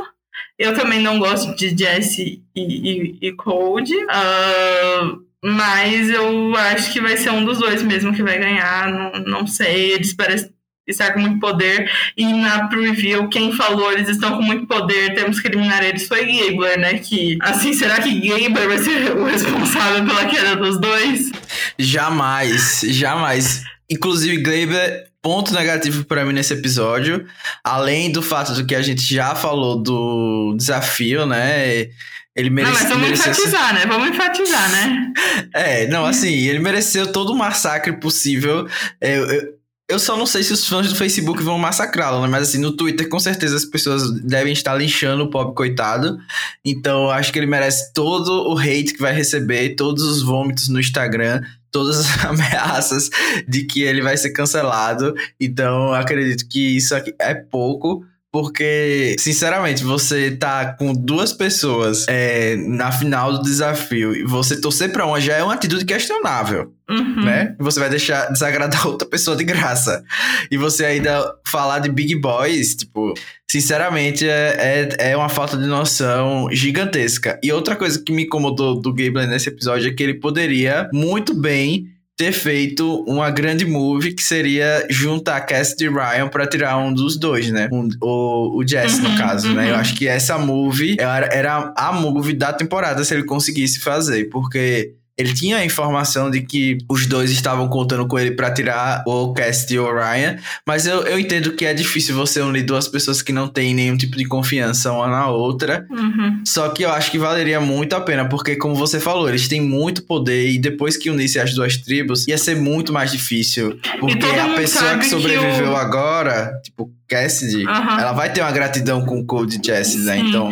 Eu 0.58 0.74
também 0.74 1.00
não 1.00 1.18
gosto 1.18 1.56
de 1.56 1.76
Jesse 1.76 2.42
e, 2.54 2.60
e, 2.60 3.28
e 3.28 3.32
Cold. 3.32 3.92
Uh, 3.94 5.22
mas 5.44 6.08
eu 6.08 6.54
acho 6.56 6.92
que 6.92 7.00
vai 7.00 7.16
ser 7.16 7.30
um 7.30 7.44
dos 7.44 7.58
dois 7.58 7.82
mesmo 7.82 8.14
que 8.14 8.22
vai 8.22 8.38
ganhar. 8.38 8.88
Não, 8.90 9.12
não 9.24 9.46
sei, 9.46 9.92
eles 9.92 10.12
parecem 10.14 10.50
estar 10.86 11.12
com 11.12 11.20
muito 11.20 11.40
poder. 11.40 11.90
E 12.16 12.24
na 12.24 12.68
preview, 12.68 13.28
quem 13.28 13.52
falou 13.52 13.92
eles 13.92 14.08
estão 14.08 14.36
com 14.36 14.42
muito 14.42 14.66
poder, 14.66 15.14
temos 15.14 15.40
que 15.40 15.48
eliminar 15.48 15.82
eles, 15.84 16.06
foi 16.06 16.24
Gabler, 16.24 16.78
né? 16.78 16.98
Que, 16.98 17.38
assim, 17.40 17.72
será 17.72 18.00
que 18.00 18.14
Gabler 18.20 18.68
vai 18.68 18.78
ser 18.78 19.16
o 19.16 19.24
responsável 19.24 20.04
pela 20.04 20.26
queda 20.26 20.56
dos 20.56 20.80
dois? 20.80 21.32
Jamais, 21.78 22.80
jamais. 22.84 23.62
Inclusive, 23.90 24.38
Gabler, 24.38 25.08
ponto 25.20 25.52
negativo 25.54 26.04
para 26.04 26.24
mim 26.24 26.32
nesse 26.32 26.52
episódio, 26.52 27.24
além 27.62 28.10
do 28.10 28.22
fato 28.22 28.52
do 28.54 28.66
que 28.66 28.74
a 28.74 28.82
gente 28.82 29.02
já 29.02 29.34
falou 29.34 29.80
do 29.80 30.54
desafio, 30.56 31.26
né? 31.26 31.88
Ele 32.34 32.48
merece, 32.48 32.72
não, 32.72 32.80
mas 32.80 32.88
vamos 32.88 33.04
mereceu... 33.08 33.32
enfatizar, 33.32 33.74
né? 33.74 33.86
Vamos 33.86 34.08
enfatizar, 34.08 34.70
né? 34.70 35.12
é, 35.54 35.86
não, 35.88 36.06
assim, 36.06 36.32
ele 36.48 36.58
mereceu 36.58 37.12
todo 37.12 37.32
o 37.32 37.36
massacre 37.36 37.92
possível. 37.92 38.66
É, 39.00 39.18
eu, 39.18 39.54
eu 39.92 39.98
só 39.98 40.16
não 40.16 40.24
sei 40.24 40.42
se 40.42 40.54
os 40.54 40.66
fãs 40.66 40.88
do 40.88 40.96
Facebook 40.96 41.42
vão 41.42 41.58
massacrá-lo, 41.58 42.22
né? 42.22 42.28
Mas 42.28 42.48
assim, 42.48 42.58
no 42.58 42.72
Twitter, 42.72 43.06
com 43.08 43.20
certeza 43.20 43.56
as 43.56 43.66
pessoas 43.66 44.10
devem 44.22 44.54
estar 44.54 44.74
linchando 44.74 45.24
o 45.24 45.30
pobre 45.30 45.54
coitado. 45.54 46.18
Então, 46.64 47.10
acho 47.10 47.30
que 47.30 47.38
ele 47.38 47.46
merece 47.46 47.92
todo 47.92 48.50
o 48.50 48.58
hate 48.58 48.94
que 48.94 49.00
vai 49.00 49.12
receber, 49.12 49.76
todos 49.76 50.02
os 50.02 50.22
vômitos 50.22 50.68
no 50.68 50.80
Instagram, 50.80 51.42
todas 51.70 51.98
as 51.98 52.24
ameaças 52.24 53.10
de 53.46 53.64
que 53.64 53.82
ele 53.82 54.00
vai 54.00 54.16
ser 54.16 54.30
cancelado. 54.30 55.14
Então, 55.38 55.92
acredito 55.92 56.48
que 56.48 56.76
isso 56.76 56.94
aqui 56.94 57.14
é 57.20 57.34
pouco 57.34 58.02
porque, 58.32 59.14
sinceramente, 59.18 59.84
você 59.84 60.30
tá 60.30 60.72
com 60.72 60.94
duas 60.94 61.34
pessoas 61.34 62.06
é, 62.08 62.56
na 62.56 62.90
final 62.90 63.30
do 63.34 63.42
desafio 63.42 64.16
e 64.16 64.24
você 64.24 64.58
torcer 64.58 64.90
pra 64.90 65.04
uma 65.04 65.20
já 65.20 65.34
é 65.34 65.42
uma 65.42 65.52
atitude 65.52 65.84
questionável. 65.84 66.72
Uhum. 66.88 67.24
Né? 67.26 67.54
Você 67.58 67.78
vai 67.78 67.90
deixar 67.90 68.26
desagradar 68.32 68.86
outra 68.86 69.06
pessoa 69.06 69.36
de 69.36 69.44
graça. 69.44 70.02
E 70.50 70.56
você 70.56 70.82
ainda 70.86 71.34
falar 71.46 71.80
de 71.80 71.90
Big 71.90 72.16
Boys, 72.16 72.74
tipo, 72.74 73.12
sinceramente, 73.50 74.26
é, 74.26 74.88
é, 74.98 75.10
é 75.10 75.16
uma 75.16 75.28
falta 75.28 75.58
de 75.58 75.66
noção 75.66 76.48
gigantesca. 76.50 77.38
E 77.42 77.52
outra 77.52 77.76
coisa 77.76 78.02
que 78.02 78.12
me 78.12 78.24
incomodou 78.24 78.80
do 78.80 78.94
Gable 78.94 79.26
nesse 79.26 79.50
episódio 79.50 79.90
é 79.90 79.92
que 79.92 80.02
ele 80.02 80.14
poderia 80.14 80.88
muito 80.90 81.34
bem 81.34 81.91
ter 82.22 82.30
feito 82.30 83.02
uma 83.04 83.28
grande 83.30 83.64
move 83.64 84.14
que 84.14 84.22
seria 84.22 84.86
juntar 84.88 85.40
Cassidy 85.40 85.86
e 85.86 85.88
Ryan 85.88 86.28
para 86.28 86.46
tirar 86.46 86.78
um 86.78 86.94
dos 86.94 87.18
dois, 87.18 87.50
né? 87.50 87.68
Um, 87.72 87.88
o, 88.00 88.60
o 88.60 88.66
Jess, 88.66 88.98
uhum, 88.98 89.08
no 89.08 89.18
caso, 89.18 89.48
uhum. 89.48 89.54
né? 89.54 89.70
Eu 89.70 89.74
uhum. 89.74 89.80
acho 89.80 89.96
que 89.96 90.06
essa 90.06 90.38
move 90.38 90.96
era, 91.00 91.26
era 91.34 91.74
a 91.76 91.92
move 91.92 92.32
da 92.32 92.52
temporada 92.52 93.02
se 93.02 93.12
ele 93.12 93.24
conseguisse 93.24 93.80
fazer, 93.80 94.28
porque 94.30 94.94
ele 95.22 95.34
tinha 95.34 95.58
a 95.58 95.64
informação 95.64 96.30
de 96.30 96.42
que 96.42 96.78
os 96.88 97.06
dois 97.06 97.30
estavam 97.30 97.68
contando 97.68 98.06
com 98.06 98.18
ele 98.18 98.32
para 98.32 98.50
tirar 98.50 99.02
o 99.06 99.32
Cast 99.32 99.72
e 99.72 99.78
o 99.78 99.92
Ryan, 99.92 100.36
mas 100.66 100.86
eu, 100.86 101.02
eu 101.02 101.18
entendo 101.18 101.52
que 101.52 101.64
é 101.64 101.72
difícil 101.72 102.14
você 102.14 102.40
unir 102.40 102.62
duas 102.62 102.88
pessoas 102.88 103.22
que 103.22 103.32
não 103.32 103.48
têm 103.48 103.74
nenhum 103.74 103.96
tipo 103.96 104.16
de 104.16 104.24
confiança 104.24 104.92
uma 104.92 105.08
na 105.08 105.28
outra. 105.28 105.86
Uhum. 105.90 106.42
Só 106.44 106.68
que 106.70 106.84
eu 106.84 106.90
acho 106.90 107.10
que 107.10 107.18
valeria 107.18 107.60
muito 107.60 107.94
a 107.94 108.00
pena, 108.00 108.28
porque, 108.28 108.56
como 108.56 108.74
você 108.74 108.98
falou, 108.98 109.28
eles 109.28 109.48
têm 109.48 109.60
muito 109.60 110.02
poder 110.02 110.50
e 110.50 110.58
depois 110.58 110.96
que 110.96 111.10
unisse 111.10 111.38
as 111.38 111.54
duas 111.54 111.76
tribos, 111.76 112.26
ia 112.26 112.38
ser 112.38 112.56
muito 112.56 112.92
mais 112.92 113.12
difícil. 113.12 113.78
Porque 114.00 114.26
a 114.26 114.48
pessoa 114.54 114.98
que 114.98 115.06
sobreviveu 115.06 115.64
que 115.64 115.70
o... 115.70 115.76
agora, 115.76 116.60
tipo, 116.64 116.90
Cassidy, 117.12 117.66
uhum. 117.66 118.00
ela 118.00 118.12
vai 118.12 118.32
ter 118.32 118.40
uma 118.40 118.50
gratidão 118.50 119.04
com 119.04 119.18
o 119.20 119.26
Code 119.26 119.60
Jesse, 119.64 119.98
né? 120.04 120.18
Então 120.18 120.50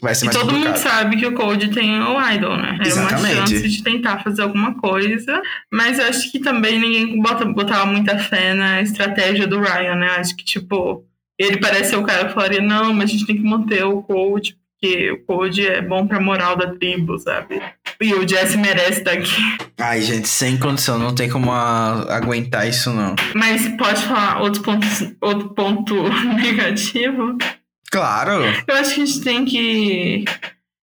vai 0.00 0.14
ser 0.14 0.26
mais 0.26 0.36
E 0.36 0.40
todo 0.40 0.50
complicado. 0.50 0.72
mundo 0.74 0.76
sabe 0.76 1.16
que 1.16 1.26
o 1.26 1.32
Code 1.32 1.68
tem 1.70 2.00
o 2.02 2.32
Idol, 2.32 2.56
né? 2.56 2.78
É 2.82 2.86
Exatamente. 2.86 3.34
uma 3.38 3.46
chance 3.46 3.68
de 3.68 3.82
tentar 3.82 4.22
fazer 4.22 4.42
alguma 4.42 4.74
coisa. 4.74 5.40
Mas 5.72 5.98
eu 5.98 6.06
acho 6.06 6.30
que 6.30 6.38
também 6.38 6.78
ninguém 6.78 7.20
bota, 7.20 7.44
botava 7.44 7.86
muita 7.86 8.18
fé 8.18 8.54
na 8.54 8.80
estratégia 8.82 9.46
do 9.46 9.60
Ryan, 9.60 9.94
né? 9.96 10.08
Acho 10.18 10.36
que, 10.36 10.44
tipo, 10.44 11.04
ele 11.38 11.58
parece 11.58 11.90
ser 11.90 11.96
o 11.96 12.04
cara 12.04 12.26
que 12.28 12.34
falaria, 12.34 12.60
não, 12.60 12.92
mas 12.92 13.10
a 13.10 13.12
gente 13.12 13.26
tem 13.26 13.36
que 13.36 13.42
manter 13.42 13.84
o 13.84 14.02
Code, 14.02 14.56
porque 14.80 15.10
o 15.10 15.24
Code 15.24 15.66
é 15.66 15.80
bom 15.80 16.06
pra 16.06 16.20
moral 16.20 16.56
da 16.56 16.74
tribo, 16.74 17.18
sabe? 17.18 17.60
E 18.02 18.12
o 18.14 18.28
Jesse 18.28 18.56
merece 18.56 18.98
estar 18.98 19.12
aqui. 19.12 19.56
Ai, 19.78 20.02
gente, 20.02 20.28
sem 20.28 20.58
condição, 20.58 20.98
não 20.98 21.14
tem 21.14 21.30
como 21.30 21.52
a, 21.52 22.16
aguentar 22.16 22.68
isso, 22.68 22.92
não. 22.92 23.14
Mas 23.32 23.68
pode 23.78 24.02
falar 24.02 24.42
outro 24.42 24.60
ponto, 24.62 24.86
outro 25.20 25.50
ponto 25.50 25.94
negativo? 26.42 27.38
Claro. 27.92 28.42
Eu 28.66 28.74
acho 28.74 28.94
que 28.94 29.02
a 29.02 29.06
gente 29.06 29.20
tem 29.20 29.44
que. 29.44 30.24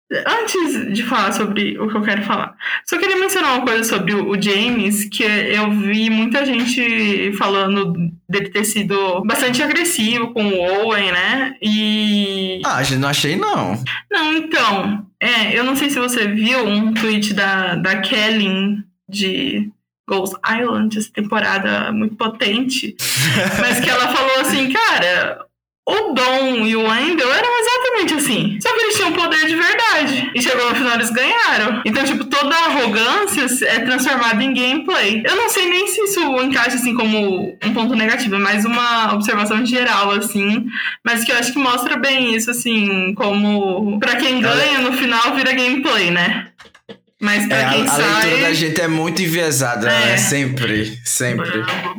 Antes 0.09 0.93
de 0.95 1.03
falar 1.03 1.33
sobre 1.33 1.77
o 1.81 1.89
que 1.89 1.97
eu 1.97 2.03
quero 2.03 2.23
falar, 2.23 2.55
só 2.89 2.97
queria 2.97 3.17
mencionar 3.17 3.57
uma 3.57 3.67
coisa 3.67 3.83
sobre 3.83 4.15
o 4.15 4.41
James, 4.41 5.09
que 5.09 5.25
eu 5.25 5.69
vi 5.73 6.09
muita 6.11 6.47
gente 6.47 7.33
falando 7.37 7.93
dele 8.29 8.51
ter 8.51 8.65
sido 8.65 9.23
bastante 9.25 9.61
agressivo 9.63 10.33
com 10.33 10.47
o 10.47 10.61
Owen, 10.61 11.11
né? 11.11 11.57
E. 11.61 12.63
Ah, 12.65 12.81
não 12.97 13.09
achei 13.09 13.35
não. 13.35 13.83
Não, 14.09 14.33
então. 14.35 15.07
É, 15.19 15.59
eu 15.59 15.65
não 15.65 15.75
sei 15.75 15.91
se 15.91 15.99
você 15.99 16.29
viu 16.29 16.65
um 16.65 16.95
tweet 16.95 17.35
da, 17.35 17.75
da 17.75 18.01
Kelly 18.01 18.79
de 19.09 19.71
Ghost 20.09 20.37
Island, 20.49 20.97
essa 20.97 21.11
temporada 21.13 21.91
muito 21.91 22.15
potente, 22.15 22.95
mas 23.61 23.81
que 23.81 23.91
ela 23.91 24.09
falou 24.09 24.41
assim, 24.41 24.71
cara, 24.71 25.47
o 25.89 26.13
Dom 26.13 26.67
e 26.67 26.75
o 26.75 26.83
Wendell 26.83 27.33
eram 27.33 27.49
exatamente 27.61 28.15
assim. 28.15 28.59
Só 28.61 28.75
que 28.75 28.81
eles 28.81 28.97
tinham 28.97 29.13
poder 29.13 29.47
de 29.47 29.55
verdade. 29.55 30.33
E 30.35 30.43
chegou 30.43 30.69
no 30.69 30.75
final 30.75 30.95
eles 30.95 31.11
ganharam. 31.11 31.81
Então, 31.85 32.05
tipo, 32.05 32.25
toda 32.25 32.55
a 32.55 32.67
arrogância 32.67 33.47
é 33.67 33.79
transformada 33.81 34.43
em 34.43 34.53
gameplay. 34.53 35.23
Eu 35.25 35.37
não 35.37 35.49
sei 35.49 35.69
nem 35.69 35.87
se 35.87 36.01
isso 36.03 36.21
encaixa 36.43 36.75
assim 36.75 36.95
como 36.95 37.57
um 37.65 37.73
ponto 37.73 37.95
negativo, 37.95 38.35
é 38.35 38.39
mais 38.39 38.65
uma 38.65 39.15
observação 39.15 39.65
geral, 39.65 40.11
assim. 40.11 40.67
Mas 41.05 41.25
que 41.25 41.31
eu 41.31 41.37
acho 41.37 41.53
que 41.53 41.59
mostra 41.59 41.97
bem 41.97 42.35
isso, 42.35 42.51
assim, 42.51 43.15
como 43.15 44.01
para 44.01 44.17
quem 44.17 44.41
ganha 44.41 44.81
no 44.81 44.93
final 44.93 45.37
vira 45.37 45.53
gameplay, 45.53 46.11
né? 46.11 46.49
Mas 47.19 47.47
pra 47.47 47.57
É, 47.57 47.65
a, 47.65 47.71
quem 47.71 47.83
a 47.83 47.87
sai. 47.87 48.21
leitura 48.25 48.43
da 48.49 48.53
gente 48.55 48.81
é 48.81 48.89
muito 48.89 49.23
enviesada, 49.23 49.89
É. 49.91 50.07
né? 50.07 50.17
Sempre, 50.19 50.99
sempre. 51.03 51.51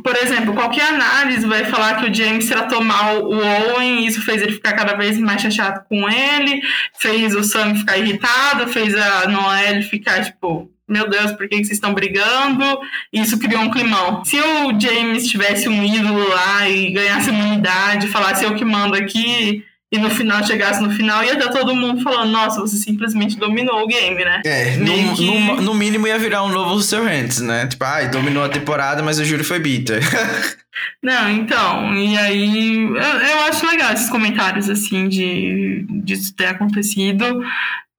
Por 0.04 0.16
exemplo, 0.16 0.54
qualquer 0.54 0.90
análise 0.94 1.46
vai 1.48 1.66
falar 1.66 1.96
que 1.96 2.10
o 2.10 2.14
James 2.14 2.48
tratou 2.48 2.84
mal 2.84 3.24
o 3.24 3.36
Owen, 3.74 4.06
isso 4.06 4.22
fez 4.22 4.42
ele 4.44 4.52
ficar 4.54 4.74
cada 4.74 4.96
vez 4.96 5.18
mais 5.18 5.42
chateado 5.42 5.82
com 5.90 6.08
ele, 6.08 6.62
fez 7.00 7.34
o 7.36 7.44
Sam 7.44 7.74
ficar 7.76 7.98
irritado, 7.98 8.68
fez 8.68 8.94
a 8.96 9.28
Noelle 9.28 9.82
ficar 9.82 10.24
tipo, 10.24 10.70
meu 10.88 11.10
Deus, 11.10 11.32
por 11.32 11.50
que 11.50 11.56
vocês 11.58 11.72
estão 11.72 11.96
brigando? 11.96 12.64
Isso 13.12 13.40
criou 13.40 13.64
um 13.64 13.72
climão. 13.72 14.24
Se 14.24 14.40
o 14.40 14.80
James 14.80 15.28
tivesse 15.28 15.68
um 15.68 15.84
ídolo 15.84 16.30
lá 16.30 16.70
e 16.70 16.92
ganhasse 16.92 17.30
imunidade, 17.30 18.08
falasse 18.08 18.46
eu 18.46 18.54
que 18.54 18.64
mando 18.64 18.96
aqui, 18.96 19.64
e 19.92 19.98
no 19.98 20.10
final 20.10 20.44
chegasse 20.46 20.82
no 20.82 20.92
final, 20.92 21.24
ia 21.24 21.34
estar 21.34 21.50
todo 21.50 21.74
mundo 21.76 22.02
falando, 22.02 22.30
nossa, 22.32 22.60
você 22.60 22.76
simplesmente 22.76 23.38
dominou 23.38 23.84
o 23.84 23.88
game, 23.88 24.24
né? 24.24 24.42
É, 24.46 24.76
no, 24.78 25.16
que- 25.16 25.26
no, 25.26 25.62
no 25.62 25.74
mínimo 25.74 26.08
ia 26.08 26.20
virar 26.20 26.44
um 26.44 26.50
novo 26.50 26.76
Hanks, 26.76 27.40
né? 27.40 27.68
Tipo, 27.68 27.86
ai, 27.86 28.10
dominou 28.10 28.44
a 28.44 28.50
temporada, 28.50 29.02
mas 29.02 29.18
o 29.18 29.24
júri 29.26 29.44
foi 29.44 29.60
bitter. 29.60 30.02
Não, 31.02 31.30
então, 31.30 31.96
e 31.96 32.18
aí 32.18 32.84
eu, 32.84 32.96
eu 32.96 33.40
acho 33.50 33.66
legal 33.66 33.94
esses 33.94 34.10
comentários 34.10 34.70
assim 34.70 35.08
de 35.08 35.86
disso 36.04 36.36
ter 36.36 36.48
acontecido, 36.48 37.42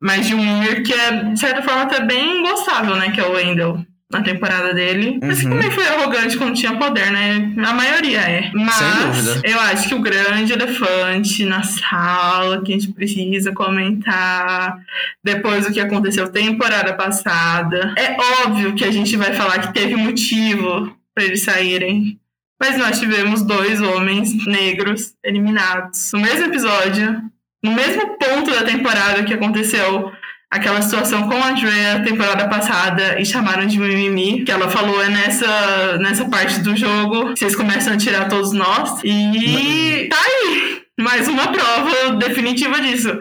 mas 0.00 0.26
de 0.26 0.34
um 0.34 0.60
Weir 0.60 0.84
que 0.84 0.92
é, 0.92 1.24
de 1.24 1.40
certa 1.40 1.62
forma, 1.62 1.82
até 1.82 2.00
bem 2.04 2.42
gostável, 2.42 2.94
né? 2.96 3.10
Que 3.10 3.20
é 3.20 3.26
o 3.26 3.32
Wendell 3.32 3.84
na 4.10 4.22
temporada 4.22 4.72
dele. 4.72 5.18
Mas 5.22 5.42
Uhum. 5.44 5.50
também 5.50 5.70
foi 5.70 5.86
arrogante 5.86 6.36
quando 6.38 6.54
tinha 6.56 6.74
poder, 6.76 7.10
né? 7.12 7.52
A 7.58 7.74
maioria 7.74 8.20
é. 8.20 8.50
Mas 8.54 9.22
dúvida. 9.26 9.48
eu 9.48 9.60
acho 9.60 9.88
que 9.88 9.94
o 9.94 10.00
grande 10.00 10.52
elefante 10.52 11.44
na 11.44 11.62
sala 11.62 12.62
que 12.62 12.72
a 12.72 12.78
gente 12.78 12.92
precisa 12.92 13.52
comentar 13.52 14.78
depois 15.22 15.66
do 15.66 15.72
que 15.72 15.80
aconteceu 15.80 16.30
temporada 16.32 16.94
passada. 16.94 17.94
É 17.98 18.16
óbvio 18.46 18.74
que 18.74 18.84
a 18.84 18.90
gente 18.90 19.14
vai 19.16 19.34
falar 19.34 19.58
que 19.58 19.74
teve 19.74 19.94
motivo 19.94 20.96
para 21.14 21.24
eles 21.24 21.42
saírem. 21.42 22.18
Mas 22.60 22.76
nós 22.76 22.98
tivemos 22.98 23.42
dois 23.42 23.80
homens 23.80 24.46
negros 24.46 25.12
eliminados 25.22 26.10
no 26.12 26.20
mesmo 26.20 26.46
episódio, 26.46 27.22
no 27.62 27.72
mesmo 27.72 28.18
ponto 28.18 28.50
da 28.50 28.62
temporada 28.64 29.22
que 29.22 29.32
aconteceu 29.34 30.10
aquela 30.50 30.80
situação 30.82 31.28
com 31.28 31.36
a 31.36 31.48
Andrea 31.50 32.02
temporada 32.04 32.48
passada 32.48 33.20
e 33.20 33.24
chamaram 33.24 33.66
de 33.66 33.78
mimimi, 33.78 34.44
que 34.44 34.50
ela 34.50 34.68
falou 34.70 35.02
é 35.02 35.08
nessa, 35.08 35.98
nessa 35.98 36.24
parte 36.28 36.60
do 36.60 36.74
jogo, 36.76 37.30
vocês 37.30 37.54
começam 37.54 37.92
a 37.92 37.96
tirar 37.96 38.28
todos 38.28 38.52
nós. 38.52 39.00
E 39.04 40.06
tá 40.10 40.16
aí! 40.16 40.78
Mais 41.00 41.28
uma 41.28 41.46
prova 41.52 42.16
definitiva 42.16 42.80
disso. 42.80 43.16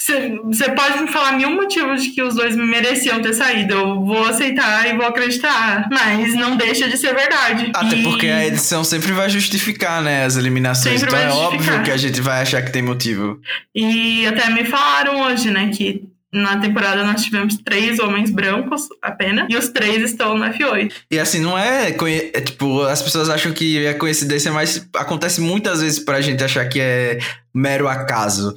Você 0.00 0.68
pode 0.72 1.00
me 1.00 1.06
falar 1.06 1.30
mil 1.36 1.48
motivos 1.52 2.02
de 2.02 2.10
que 2.10 2.20
os 2.20 2.34
dois 2.34 2.56
mereciam 2.56 3.22
ter 3.22 3.32
saído. 3.34 3.72
Eu 3.72 4.04
vou 4.04 4.24
aceitar 4.26 4.88
e 4.92 4.96
vou 4.96 5.06
acreditar. 5.06 5.86
Mas 5.92 6.34
não 6.34 6.56
deixa 6.56 6.88
de 6.88 6.96
ser 6.96 7.14
verdade. 7.14 7.70
Até 7.72 7.94
E- 7.94 8.02
porque 8.02 8.26
a 8.26 8.44
edição 8.44 8.82
sempre 8.82 9.12
vai 9.12 9.30
justificar, 9.30 10.02
né, 10.02 10.24
as 10.24 10.36
eliminações. 10.36 10.98
Sempre 10.98 11.14
então 11.14 11.28
é 11.28 11.30
justificar. 11.30 11.54
óbvio 11.76 11.82
que 11.84 11.90
a 11.92 11.96
gente 11.96 12.20
vai 12.20 12.42
achar 12.42 12.62
que 12.62 12.72
tem 12.72 12.82
motivo. 12.82 13.38
E 13.72 14.26
até 14.26 14.50
me 14.50 14.64
falaram 14.64 15.20
hoje, 15.22 15.52
né, 15.52 15.70
que 15.72 16.02
na 16.32 16.58
temporada 16.58 17.04
nós 17.04 17.24
tivemos 17.24 17.56
três 17.56 17.98
homens 17.98 18.30
brancos 18.30 18.88
apenas, 19.02 19.46
e 19.48 19.56
os 19.56 19.68
três 19.68 20.10
estão 20.10 20.38
no 20.38 20.44
F8. 20.44 20.92
E 21.10 21.18
assim, 21.18 21.40
não 21.40 21.58
é, 21.58 21.88
é, 21.90 22.40
tipo, 22.40 22.82
as 22.82 23.02
pessoas 23.02 23.28
acham 23.28 23.52
que 23.52 23.84
é 23.84 23.94
coincidência, 23.94 24.52
mas 24.52 24.88
acontece 24.94 25.40
muitas 25.40 25.80
vezes 25.80 25.98
pra 25.98 26.20
gente 26.20 26.42
achar 26.42 26.68
que 26.68 26.80
é 26.80 27.18
mero 27.52 27.88
acaso. 27.88 28.54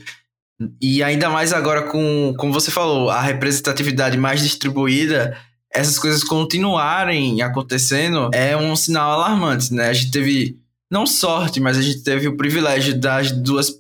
E 0.80 1.02
ainda 1.02 1.30
mais 1.30 1.52
agora 1.52 1.82
com, 1.84 2.34
como 2.38 2.54
você 2.54 2.70
falou, 2.70 3.10
a 3.10 3.22
representatividade 3.22 4.18
mais 4.18 4.42
distribuída, 4.42 5.36
essas 5.74 5.98
coisas 5.98 6.24
continuarem 6.24 7.42
acontecendo 7.42 8.30
é 8.34 8.56
um 8.56 8.76
sinal 8.76 9.12
alarmante, 9.12 9.74
né? 9.74 9.90
A 9.90 9.94
gente 9.94 10.12
teve, 10.12 10.60
não 10.92 11.08
sorte, 11.08 11.60
mas 11.60 11.76
a 11.78 11.82
gente 11.82 12.04
teve 12.04 12.28
o 12.28 12.38
privilégio 12.38 12.98
das 12.98 13.32
duas 13.32 13.72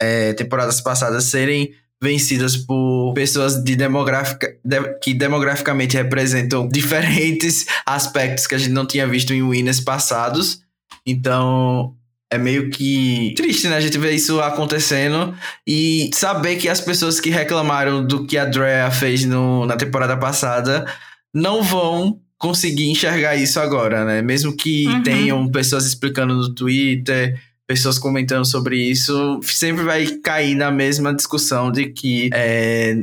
é, 0.00 0.32
temporadas 0.34 0.80
passadas 0.80 1.24
serem 1.24 1.74
vencidas 2.02 2.56
por 2.56 3.12
pessoas 3.14 3.62
de 3.62 3.76
demográfica, 3.76 4.56
de- 4.64 4.98
que 5.02 5.12
demograficamente 5.12 5.96
representam 5.96 6.66
diferentes 6.72 7.66
aspectos 7.84 8.46
que 8.46 8.54
a 8.54 8.58
gente 8.58 8.72
não 8.72 8.86
tinha 8.86 9.06
visto 9.06 9.32
em 9.34 9.42
winners 9.42 9.80
passados. 9.80 10.62
Então, 11.06 11.94
é 12.32 12.38
meio 12.38 12.70
que 12.70 13.34
triste, 13.36 13.68
né? 13.68 13.76
A 13.76 13.80
gente 13.80 13.98
ver 13.98 14.12
isso 14.12 14.40
acontecendo 14.40 15.34
e 15.66 16.10
saber 16.14 16.56
que 16.56 16.68
as 16.68 16.80
pessoas 16.80 17.20
que 17.20 17.28
reclamaram 17.30 18.06
do 18.06 18.24
que 18.26 18.38
a 18.38 18.44
Drea 18.44 18.90
fez 18.90 19.24
no, 19.24 19.66
na 19.66 19.76
temporada 19.76 20.16
passada 20.16 20.86
não 21.34 21.62
vão 21.62 22.20
conseguir 22.38 22.88
enxergar 22.90 23.36
isso 23.36 23.60
agora, 23.60 24.04
né? 24.04 24.22
Mesmo 24.22 24.56
que 24.56 24.86
Uhum. 24.86 25.02
tenham 25.02 25.48
pessoas 25.50 25.84
explicando 25.84 26.34
no 26.34 26.54
Twitter, 26.54 27.38
pessoas 27.70 28.00
comentando 28.00 28.44
sobre 28.44 28.76
isso, 28.76 29.38
sempre 29.44 29.84
vai 29.84 30.04
cair 30.04 30.56
na 30.56 30.72
mesma 30.72 31.14
discussão 31.14 31.70
de 31.70 31.86
que 31.86 32.28
é, 32.34 32.96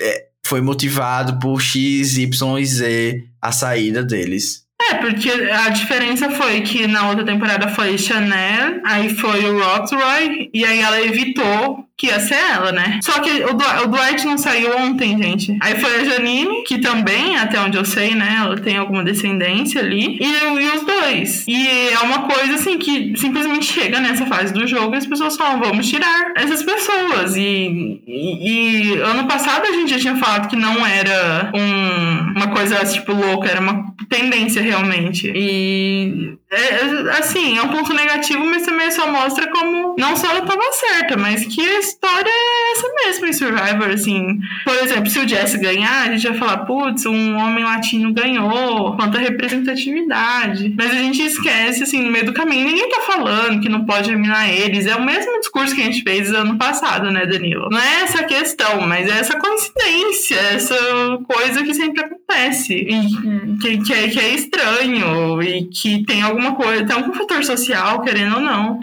é, 0.00 0.26
foi 0.46 0.60
motivado 0.60 1.40
por 1.40 1.60
X, 1.60 2.18
Y 2.18 2.58
e 2.60 2.64
Z 2.64 3.24
a 3.40 3.50
saída 3.50 4.00
deles. 4.00 4.61
É, 4.90 4.94
porque 4.94 5.30
a 5.30 5.68
diferença 5.70 6.30
foi 6.30 6.60
que 6.62 6.86
na 6.86 7.08
outra 7.08 7.24
temporada 7.24 7.68
foi 7.68 7.96
Chanel, 7.98 8.80
aí 8.84 9.08
foi 9.10 9.44
o 9.44 9.58
Roxroy, 9.62 10.50
e 10.52 10.64
aí 10.64 10.80
ela 10.80 11.00
evitou 11.02 11.86
que 11.96 12.08
ia 12.08 12.18
ser 12.18 12.34
ela, 12.34 12.72
né? 12.72 12.98
Só 13.00 13.20
que 13.20 13.30
o, 13.44 13.54
Dw- 13.54 13.84
o 13.84 13.86
Dwight 13.86 14.26
não 14.26 14.36
saiu 14.36 14.76
ontem, 14.76 15.16
gente. 15.22 15.56
Aí 15.60 15.78
foi 15.78 16.00
a 16.00 16.04
Janine, 16.04 16.64
que 16.64 16.78
também, 16.78 17.36
até 17.36 17.60
onde 17.60 17.76
eu 17.78 17.84
sei, 17.84 18.12
né? 18.16 18.38
Ela 18.40 18.56
tem 18.58 18.76
alguma 18.76 19.04
descendência 19.04 19.80
ali. 19.80 20.18
E, 20.20 20.24
e 20.24 20.68
os 20.76 20.82
dois. 20.84 21.44
E 21.46 21.68
é 21.92 21.98
uma 22.00 22.22
coisa 22.22 22.54
assim 22.54 22.76
que 22.76 23.14
simplesmente 23.16 23.66
chega 23.66 24.00
nessa 24.00 24.26
fase 24.26 24.52
do 24.52 24.66
jogo 24.66 24.94
e 24.94 24.98
as 24.98 25.06
pessoas 25.06 25.36
falam, 25.36 25.60
vamos 25.60 25.88
tirar 25.88 26.32
essas 26.36 26.64
pessoas. 26.64 27.36
E, 27.36 28.02
e, 28.04 28.94
e 28.96 28.98
ano 29.00 29.28
passado 29.28 29.64
a 29.68 29.72
gente 29.72 29.90
já 29.92 29.98
tinha 30.00 30.16
falado 30.16 30.48
que 30.48 30.56
não 30.56 30.84
era 30.84 31.52
um- 31.54 32.32
uma 32.36 32.48
coisa 32.48 32.84
tipo 32.84 33.12
louca, 33.12 33.48
era 33.48 33.60
uma 33.60 33.91
tendência 34.12 34.62
realmente. 34.62 35.32
E 35.34 36.36
é, 36.52 36.56
é, 36.56 37.18
assim, 37.18 37.56
é 37.56 37.62
um 37.62 37.68
ponto 37.68 37.94
negativo, 37.94 38.44
mas 38.44 38.66
também 38.66 38.90
só 38.90 39.10
mostra 39.10 39.50
como 39.50 39.96
não 39.98 40.14
só 40.14 40.28
ela 40.28 40.40
estava 40.40 40.60
certa, 40.72 41.16
mas 41.16 41.46
que 41.46 41.60
a 41.62 41.78
história 41.78 42.28
é 42.30 42.72
essa 42.72 42.88
mesmo 43.04 43.26
em 43.26 43.32
Survivor, 43.32 43.88
assim. 43.88 44.38
Por 44.62 44.74
exemplo, 44.74 45.08
se 45.08 45.18
o 45.18 45.26
Jesse 45.26 45.56
ganhar, 45.58 46.08
a 46.08 46.12
gente 46.12 46.28
vai 46.28 46.36
falar, 46.36 46.58
putz, 46.58 47.06
um 47.06 47.36
homem 47.38 47.64
latino 47.64 48.12
ganhou, 48.12 48.94
quanta 48.96 49.18
representatividade. 49.18 50.74
Mas 50.76 50.90
a 50.90 50.98
gente 50.98 51.22
esquece, 51.22 51.84
assim, 51.84 52.02
no 52.02 52.10
meio 52.10 52.26
do 52.26 52.34
caminho, 52.34 52.66
ninguém 52.66 52.88
tá 52.90 53.00
falando 53.00 53.60
que 53.62 53.70
não 53.70 53.86
pode 53.86 54.10
eliminar 54.10 54.50
eles. 54.50 54.86
É 54.86 54.94
o 54.94 55.02
mesmo 55.02 55.40
discurso 55.40 55.74
que 55.74 55.80
a 55.80 55.84
gente 55.84 56.02
fez 56.02 56.30
ano 56.34 56.58
passado, 56.58 57.10
né, 57.10 57.24
Danilo? 57.24 57.70
Não 57.70 57.78
é 57.78 58.02
essa 58.02 58.24
questão, 58.24 58.82
mas 58.82 59.08
é 59.08 59.20
essa 59.20 59.38
coincidência, 59.38 60.36
essa 60.36 60.76
coisa 61.26 61.62
que 61.62 61.72
sempre 61.72 62.04
acontece. 62.04 62.74
E 62.74 63.58
que, 63.58 63.78
que, 63.78 63.92
é, 63.94 64.08
que 64.08 64.20
é 64.20 64.34
estranho 64.34 65.42
e 65.42 65.64
que 65.64 66.04
tem 66.04 66.20
alguma 66.20 66.41
coisa, 66.56 66.84
tem 66.84 66.94
algum 66.96 67.12
fator 67.14 67.44
social, 67.44 68.02
querendo 68.02 68.36
ou 68.36 68.40
não. 68.40 68.80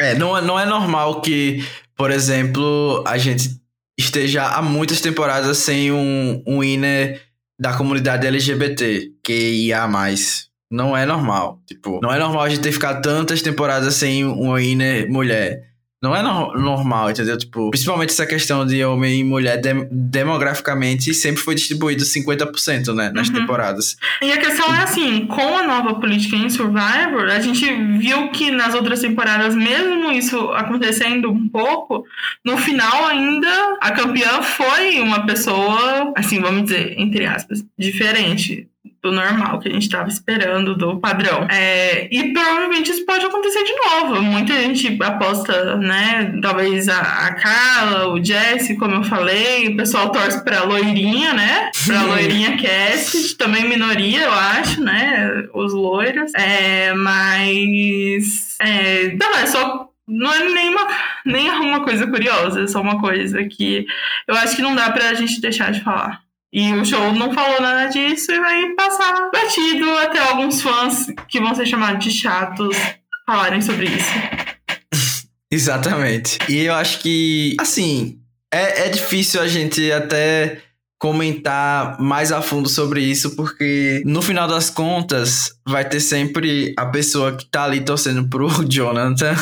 É, 0.00 0.14
não, 0.14 0.36
é- 0.36 0.42
não 0.42 0.58
é 0.58 0.64
normal 0.66 1.20
que, 1.20 1.64
por 1.96 2.10
exemplo, 2.10 3.02
a 3.06 3.18
gente 3.18 3.50
esteja 3.98 4.46
há 4.46 4.62
muitas 4.62 5.00
temporadas 5.00 5.58
sem 5.58 5.92
um, 5.92 6.42
um 6.46 6.60
winner 6.60 7.20
da 7.60 7.74
comunidade 7.76 8.26
LGBT, 8.26 9.10
que 9.24 9.32
ia 9.32 9.86
mais. 9.86 10.48
Não 10.70 10.96
é 10.96 11.04
normal. 11.04 11.60
Tipo, 11.66 12.00
não 12.02 12.12
é 12.12 12.18
normal 12.18 12.42
a 12.42 12.48
gente 12.48 12.62
ter 12.62 12.72
ficado 12.72 13.02
tantas 13.02 13.42
temporadas 13.42 13.94
sem 13.94 14.24
um 14.24 14.54
winner 14.54 15.08
mulher. 15.10 15.60
Não 16.02 16.14
é 16.16 16.20
no- 16.22 16.52
normal, 16.54 17.10
entendeu? 17.10 17.38
Tipo, 17.38 17.70
principalmente 17.70 18.10
essa 18.10 18.26
questão 18.26 18.66
de 18.66 18.84
homem 18.84 19.20
e 19.20 19.24
mulher 19.24 19.60
dem- 19.60 19.86
demograficamente 19.90 21.14
sempre 21.14 21.40
foi 21.42 21.54
distribuído 21.54 22.04
50%, 22.04 22.92
né? 22.92 23.10
Nas 23.14 23.28
Uhum. 23.28 23.34
temporadas. 23.34 23.96
E 24.20 24.32
a 24.32 24.36
questão 24.38 24.74
é 24.74 24.82
assim, 24.82 25.26
com 25.26 25.56
a 25.58 25.62
nova 25.62 25.94
política 26.00 26.34
em 26.36 26.50
Survivor, 26.50 27.24
a 27.30 27.38
gente 27.40 27.64
viu 27.98 28.30
que 28.30 28.50
nas 28.50 28.74
outras 28.74 29.00
temporadas, 29.00 29.54
mesmo 29.54 30.10
isso 30.10 30.36
acontecendo 30.50 31.30
um 31.30 31.48
pouco, 31.48 32.04
no 32.44 32.56
final 32.58 33.06
ainda 33.06 33.76
a 33.80 33.92
campeã 33.92 34.42
foi 34.42 35.00
uma 35.00 35.24
pessoa, 35.24 36.12
assim, 36.16 36.40
vamos 36.40 36.64
dizer, 36.64 36.94
entre 36.98 37.26
aspas, 37.26 37.64
diferente 37.78 38.66
do 39.02 39.10
normal 39.10 39.58
que 39.58 39.68
a 39.68 39.72
gente 39.72 39.82
estava 39.82 40.08
esperando, 40.08 40.76
do 40.76 41.00
padrão. 41.00 41.46
É, 41.50 42.08
e 42.10 42.32
provavelmente 42.32 42.92
isso 42.92 43.04
pode 43.04 43.24
acontecer 43.24 43.64
de 43.64 43.74
novo. 43.74 44.22
Muita 44.22 44.54
gente 44.54 44.96
aposta, 45.02 45.76
né? 45.76 46.38
Talvez 46.40 46.88
a, 46.88 47.00
a 47.00 47.34
Carla, 47.34 48.08
o 48.08 48.24
Jesse, 48.24 48.76
como 48.76 48.94
eu 48.94 49.02
falei, 49.02 49.68
o 49.68 49.76
pessoal 49.76 50.10
torce 50.10 50.42
pra 50.44 50.62
loirinha, 50.62 51.34
né? 51.34 51.70
Pra 51.84 52.02
loirinha 52.04 52.56
cast, 52.56 53.36
também 53.36 53.68
minoria, 53.68 54.22
eu 54.22 54.32
acho, 54.32 54.80
né? 54.80 55.48
Os 55.52 55.72
loiros. 55.72 56.32
É, 56.34 56.92
mas. 56.94 58.56
É, 58.60 59.16
não, 59.18 59.34
é 59.36 59.46
só 59.46 59.88
não 60.06 60.32
é 60.32 60.44
nenhuma, 60.48 60.86
nem 61.24 61.50
uma 61.50 61.82
coisa 61.82 62.06
curiosa, 62.06 62.62
é 62.62 62.66
só 62.66 62.80
uma 62.80 63.00
coisa 63.00 63.42
que 63.44 63.86
eu 64.28 64.34
acho 64.36 64.56
que 64.56 64.62
não 64.62 64.74
dá 64.74 64.90
pra 64.90 65.14
gente 65.14 65.40
deixar 65.40 65.72
de 65.72 65.80
falar. 65.80 66.20
E 66.52 66.72
o 66.74 66.84
show 66.84 67.12
não 67.14 67.32
falou 67.32 67.60
nada 67.62 67.88
disso 67.88 68.30
e 68.30 68.38
vai 68.38 68.74
passar 68.74 69.30
batido 69.32 69.90
até 69.96 70.18
alguns 70.18 70.60
fãs 70.60 71.06
que 71.26 71.40
vão 71.40 71.54
ser 71.54 71.64
chamados 71.64 72.04
de 72.04 72.10
chatos 72.10 72.76
falarem 73.26 73.62
sobre 73.62 73.86
isso. 73.86 74.12
Exatamente. 75.50 76.38
E 76.48 76.58
eu 76.64 76.74
acho 76.74 77.00
que, 77.00 77.56
assim, 77.58 78.18
é, 78.52 78.86
é 78.86 78.88
difícil 78.90 79.40
a 79.40 79.48
gente 79.48 79.90
até 79.90 80.62
comentar 80.98 81.98
mais 82.00 82.30
a 82.30 82.40
fundo 82.40 82.68
sobre 82.68 83.02
isso, 83.02 83.34
porque 83.34 84.02
no 84.04 84.22
final 84.22 84.46
das 84.46 84.70
contas 84.70 85.52
vai 85.66 85.88
ter 85.88 86.00
sempre 86.00 86.74
a 86.78 86.86
pessoa 86.86 87.34
que 87.34 87.44
tá 87.50 87.64
ali 87.64 87.80
torcendo 87.80 88.28
pro 88.28 88.48
Jonathan 88.68 89.34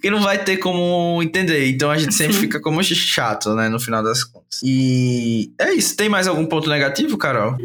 que 0.00 0.10
não 0.10 0.20
vai 0.20 0.42
ter 0.42 0.56
como 0.56 1.22
entender. 1.22 1.68
Então 1.68 1.90
a 1.90 1.96
gente 1.96 2.12
sempre 2.12 2.34
Sim. 2.34 2.40
fica 2.40 2.60
como 2.60 2.82
chato, 2.82 3.54
né, 3.54 3.68
no 3.68 3.78
final 3.78 4.02
das 4.02 4.24
contas. 4.24 4.41
E 4.62 5.52
é 5.58 5.72
isso. 5.72 5.96
Tem 5.96 6.08
mais 6.08 6.26
algum 6.26 6.46
ponto 6.46 6.68
negativo, 6.68 7.16
Carol? 7.16 7.56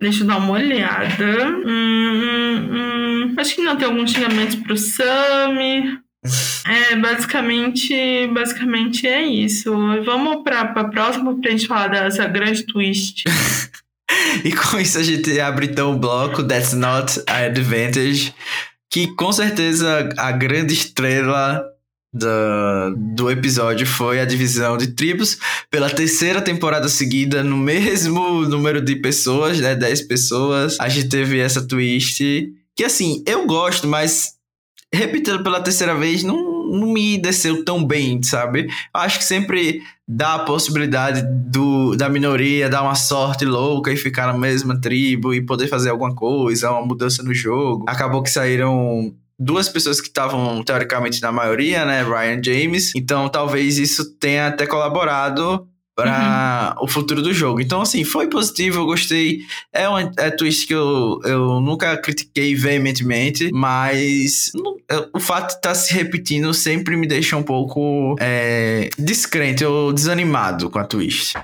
Deixa 0.00 0.22
eu 0.22 0.26
dar 0.26 0.38
uma 0.38 0.52
olhada. 0.52 1.48
Hum, 1.48 1.62
hum, 1.66 2.68
hum. 2.72 3.34
Acho 3.36 3.56
que 3.56 3.62
não 3.62 3.76
tem 3.76 3.86
alguns 3.86 4.10
xingamentos 4.12 4.56
pro 4.56 4.76
Sammy. 4.76 5.98
É, 6.66 6.94
basicamente, 6.96 8.26
basicamente 8.34 9.06
é 9.06 9.24
isso. 9.24 9.72
Vamos 10.04 10.42
para 10.42 10.60
a 10.60 10.84
próxima 10.84 11.40
pra 11.40 11.50
gente 11.50 11.66
falar 11.66 11.88
dessa 11.88 12.26
grande 12.26 12.64
twist. 12.64 13.24
e 14.44 14.52
com 14.52 14.78
isso 14.78 14.98
a 14.98 15.02
gente 15.02 15.40
abre 15.40 15.66
então 15.66 15.92
o 15.92 15.98
bloco 15.98 16.42
That's 16.42 16.74
Not 16.74 17.22
a 17.26 17.46
Advantage, 17.46 18.34
que 18.90 19.06
com 19.14 19.32
certeza 19.32 20.10
a 20.18 20.30
grande 20.32 20.74
estrela 20.74 21.64
do, 22.12 22.94
do 23.14 23.30
episódio 23.30 23.86
foi 23.86 24.20
a 24.20 24.24
divisão 24.24 24.76
de 24.76 24.88
tribos 24.88 25.38
pela 25.70 25.90
terceira 25.90 26.40
temporada 26.40 26.88
seguida 26.88 27.42
no 27.42 27.56
mesmo 27.56 28.42
número 28.48 28.80
de 28.80 28.96
pessoas, 28.96 29.60
né? 29.60 29.74
10 29.74 30.02
pessoas. 30.02 30.76
A 30.80 30.88
gente 30.88 31.08
teve 31.08 31.38
essa 31.38 31.66
twist 31.66 32.48
que 32.74 32.84
assim, 32.84 33.22
eu 33.26 33.46
gosto, 33.46 33.86
mas 33.86 34.34
repetindo 34.92 35.42
pela 35.42 35.60
terceira 35.60 35.94
vez 35.94 36.22
não, 36.22 36.70
não 36.70 36.92
me 36.92 37.18
desceu 37.18 37.64
tão 37.64 37.84
bem, 37.84 38.22
sabe? 38.22 38.68
Acho 38.94 39.18
que 39.18 39.24
sempre 39.24 39.82
dá 40.06 40.34
a 40.34 40.38
possibilidade 40.40 41.22
do, 41.50 41.94
da 41.96 42.08
minoria 42.08 42.68
dar 42.68 42.82
uma 42.82 42.94
sorte 42.94 43.44
louca 43.44 43.92
e 43.92 43.96
ficar 43.96 44.28
na 44.28 44.38
mesma 44.38 44.80
tribo 44.80 45.34
e 45.34 45.44
poder 45.44 45.68
fazer 45.68 45.90
alguma 45.90 46.14
coisa, 46.14 46.70
uma 46.70 46.86
mudança 46.86 47.22
no 47.22 47.34
jogo. 47.34 47.84
Acabou 47.86 48.22
que 48.22 48.30
saíram 48.30 49.14
duas 49.38 49.68
pessoas 49.68 50.00
que 50.00 50.08
estavam 50.08 50.62
teoricamente 50.62 51.22
na 51.22 51.30
maioria, 51.30 51.84
né? 51.84 52.02
Ryan 52.02 52.42
James. 52.42 52.92
Então 52.94 53.28
talvez 53.28 53.78
isso 53.78 54.14
tenha 54.18 54.48
até 54.48 54.66
colaborado 54.66 55.66
para 55.98 56.76
uhum. 56.78 56.84
o 56.84 56.88
futuro 56.88 57.20
do 57.20 57.34
jogo. 57.34 57.60
Então, 57.60 57.82
assim, 57.82 58.04
foi 58.04 58.28
positivo, 58.28 58.78
eu 58.78 58.86
gostei. 58.86 59.40
É 59.72 59.88
um 59.88 59.98
é 59.98 60.30
twist 60.30 60.64
que 60.64 60.72
eu, 60.72 61.20
eu 61.24 61.60
nunca 61.60 61.96
critiquei 61.96 62.54
veementemente, 62.54 63.50
mas 63.52 64.52
não, 64.54 64.76
é, 64.88 65.08
o 65.12 65.18
fato 65.18 65.48
de 65.48 65.54
estar 65.54 65.70
tá 65.70 65.74
se 65.74 65.92
repetindo 65.92 66.54
sempre 66.54 66.96
me 66.96 67.04
deixa 67.04 67.36
um 67.36 67.42
pouco 67.42 68.14
é, 68.20 68.90
descrente 68.96 69.64
ou 69.64 69.92
desanimado 69.92 70.70
com 70.70 70.78
a 70.78 70.84
twist. 70.84 71.36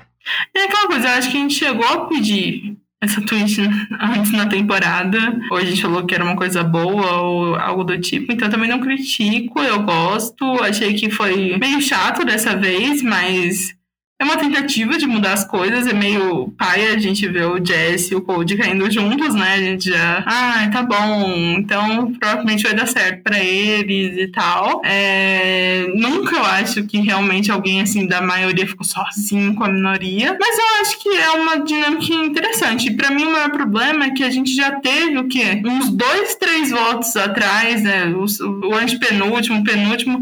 É 0.55 0.63
aquela 0.63 0.87
coisa, 0.87 1.05
eu 1.05 1.11
acho 1.11 1.31
que 1.31 1.37
a 1.37 1.39
gente 1.41 1.53
chegou 1.53 1.85
a 1.85 2.05
pedir 2.05 2.77
essa 3.05 3.21
twist 3.21 3.61
antes 3.99 4.31
na 4.31 4.47
temporada. 4.47 5.17
Hoje 5.51 5.67
a 5.67 5.69
gente 5.69 5.81
falou 5.81 6.05
que 6.05 6.13
era 6.13 6.23
uma 6.23 6.35
coisa 6.35 6.63
boa 6.63 7.21
ou 7.21 7.55
algo 7.55 7.83
do 7.83 7.99
tipo. 7.99 8.31
Então 8.31 8.49
também 8.49 8.69
não 8.69 8.79
critico, 8.79 9.59
eu 9.61 9.81
gosto. 9.83 10.43
Achei 10.63 10.93
que 10.93 11.09
foi 11.09 11.57
meio 11.57 11.81
chato 11.81 12.25
dessa 12.25 12.55
vez, 12.55 13.01
mas 13.01 13.73
é 14.17 14.23
uma 14.23 14.37
tentativa 14.37 14.97
de 14.97 15.05
mudar 15.05 15.33
as 15.33 15.43
coisas, 15.43 15.87
é 15.87 15.93
meio 15.93 16.49
pai 16.57 16.87
a 16.87 16.97
gente 16.97 17.27
ver 17.27 17.47
o 17.47 17.63
Jesse 17.63 18.13
e 18.13 18.15
o 18.15 18.21
Cody 18.21 18.55
caindo 18.55 18.89
juntos, 18.89 19.35
né? 19.35 19.55
A 19.55 19.57
gente 19.57 19.89
já, 19.89 20.23
ah, 20.25 20.69
tá 20.71 20.83
bom, 20.83 21.55
então 21.57 22.13
provavelmente 22.13 22.63
vai 22.63 22.73
dar 22.73 22.87
certo 22.87 23.23
para 23.23 23.37
eles 23.39 24.17
e 24.17 24.27
tal. 24.29 24.81
É, 24.85 25.85
nunca 25.95 26.33
eu 26.33 26.45
acho 26.45 26.83
que 26.83 26.97
realmente 26.99 27.51
alguém 27.51 27.81
assim 27.81 28.07
da 28.07 28.21
maioria 28.21 28.65
ficou 28.65 28.85
sozinho 28.85 29.53
com 29.53 29.65
a 29.65 29.69
minoria, 29.69 30.37
mas 30.39 30.57
eu 30.57 30.81
acho 30.81 31.03
que 31.03 31.09
é 31.09 31.31
uma 31.31 31.59
dinâmica 31.59 32.13
interessante. 32.13 32.91
Para 32.91 33.11
mim 33.11 33.25
o 33.25 33.31
maior 33.33 33.51
problema 33.51 34.05
é 34.05 34.11
que 34.11 34.23
a 34.23 34.29
gente 34.29 34.55
já 34.55 34.79
teve 34.79 35.17
o 35.17 35.27
quê? 35.27 35.61
Uns 35.65 35.89
dois, 35.89 36.35
três 36.35 36.71
votos 36.71 37.13
atrás, 37.17 37.83
né? 37.83 38.05
O, 38.07 38.25
o 38.69 38.75
antepenúltimo, 38.75 39.61
penúltimo, 39.61 40.21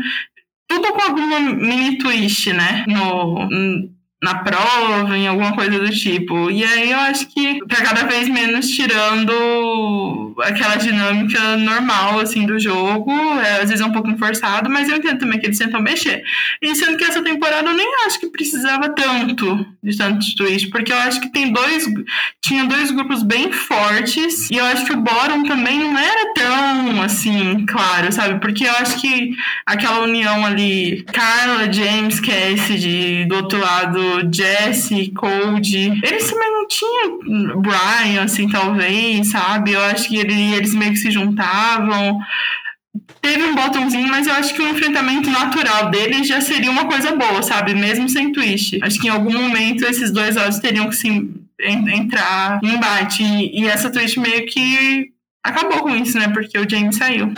tudo 0.73 0.93
com 0.93 1.01
alguma 1.01 1.39
mini 1.39 1.97
twist, 1.97 2.51
né? 2.53 2.85
No, 2.87 3.47
na 4.23 4.35
prova, 4.35 5.17
em 5.17 5.27
alguma 5.27 5.51
coisa 5.51 5.77
do 5.77 5.89
tipo. 5.89 6.49
E 6.49 6.63
aí 6.63 6.91
eu 6.91 6.99
acho 6.99 7.27
que 7.27 7.59
tá 7.67 7.83
cada 7.83 8.05
vez 8.05 8.29
menos 8.29 8.69
tirando 8.69 10.33
aquela 10.41 10.77
dinâmica 10.77 11.57
normal, 11.57 12.21
assim, 12.21 12.45
do 12.45 12.57
jogo. 12.57 13.11
É, 13.11 13.55
às 13.61 13.69
vezes 13.69 13.81
é 13.81 13.85
um 13.85 13.91
pouco 13.91 14.17
forçado, 14.17 14.69
mas 14.69 14.87
eu 14.87 14.95
entendo 14.95 15.19
também 15.19 15.37
que 15.37 15.47
eles 15.47 15.57
tentam 15.57 15.81
mexer. 15.81 16.23
E 16.61 16.73
sendo 16.73 16.97
que 16.97 17.03
essa 17.03 17.21
temporada 17.21 17.69
eu 17.69 17.75
nem 17.75 17.85
acho 18.05 18.17
que 18.21 18.27
precisava 18.27 18.87
tanto 18.89 19.67
de 19.83 19.97
tantos 19.97 20.33
twist, 20.35 20.69
porque 20.69 20.93
eu 20.93 20.97
acho 20.99 21.19
que 21.19 21.29
tem 21.29 21.51
dois. 21.51 21.85
Tinha 22.41 22.63
dois 22.63 22.91
grupos 22.91 23.23
bem 23.23 23.51
fortes, 23.51 24.49
e 24.49 24.55
eu 24.55 24.65
acho 24.65 24.85
que 24.85 24.93
o 24.93 25.01
Bottom 25.01 25.43
também 25.43 25.79
não 25.79 25.97
era 25.97 26.33
tão, 26.33 27.01
assim, 27.01 27.65
claro, 27.65 28.09
sabe? 28.11 28.39
Porque 28.39 28.63
eu 28.63 28.71
acho 28.71 29.01
que 29.01 29.35
aquela 29.65 29.99
união 29.99 30.45
ali, 30.45 31.03
Carla, 31.11 31.71
James, 31.71 32.21
Cassidy, 32.21 33.25
do 33.25 33.35
outro 33.35 33.59
lado, 33.59 34.12
Jesse, 34.31 35.11
Cold, 35.11 36.01
eles 36.03 36.29
também 36.29 36.51
não 36.51 36.67
tinham 36.67 37.61
Brian, 37.61 38.23
assim, 38.23 38.47
talvez, 38.49 39.29
sabe? 39.29 39.71
Eu 39.71 39.81
acho 39.81 40.07
que 40.07 40.17
ele, 40.17 40.53
eles 40.53 40.73
meio 40.73 40.91
que 40.91 40.97
se 40.97 41.11
juntavam. 41.11 42.19
Teve 43.21 43.43
um 43.43 43.55
botãozinho, 43.55 44.07
mas 44.09 44.27
eu 44.27 44.33
acho 44.33 44.53
que 44.53 44.61
o 44.61 44.69
enfrentamento 44.69 45.29
natural 45.29 45.89
deles 45.89 46.27
já 46.27 46.41
seria 46.41 46.69
uma 46.69 46.85
coisa 46.85 47.15
boa, 47.15 47.41
sabe? 47.41 47.73
Mesmo 47.73 48.07
sem 48.09 48.31
twist. 48.31 48.79
Acho 48.81 48.99
que 48.99 49.07
em 49.07 49.11
algum 49.11 49.33
momento 49.33 49.85
esses 49.85 50.11
dois 50.11 50.35
lados 50.35 50.59
teriam 50.59 50.89
que 50.89 50.95
se 50.95 51.07
entrar 51.59 52.59
em 52.63 52.75
embate. 52.75 53.23
E, 53.23 53.61
e 53.61 53.67
essa 53.67 53.89
twist 53.89 54.19
meio 54.19 54.45
que 54.45 55.11
acabou 55.43 55.79
com 55.79 55.95
isso, 55.95 56.17
né? 56.19 56.27
Porque 56.29 56.57
o 56.57 56.69
James 56.69 56.97
saiu. 56.97 57.33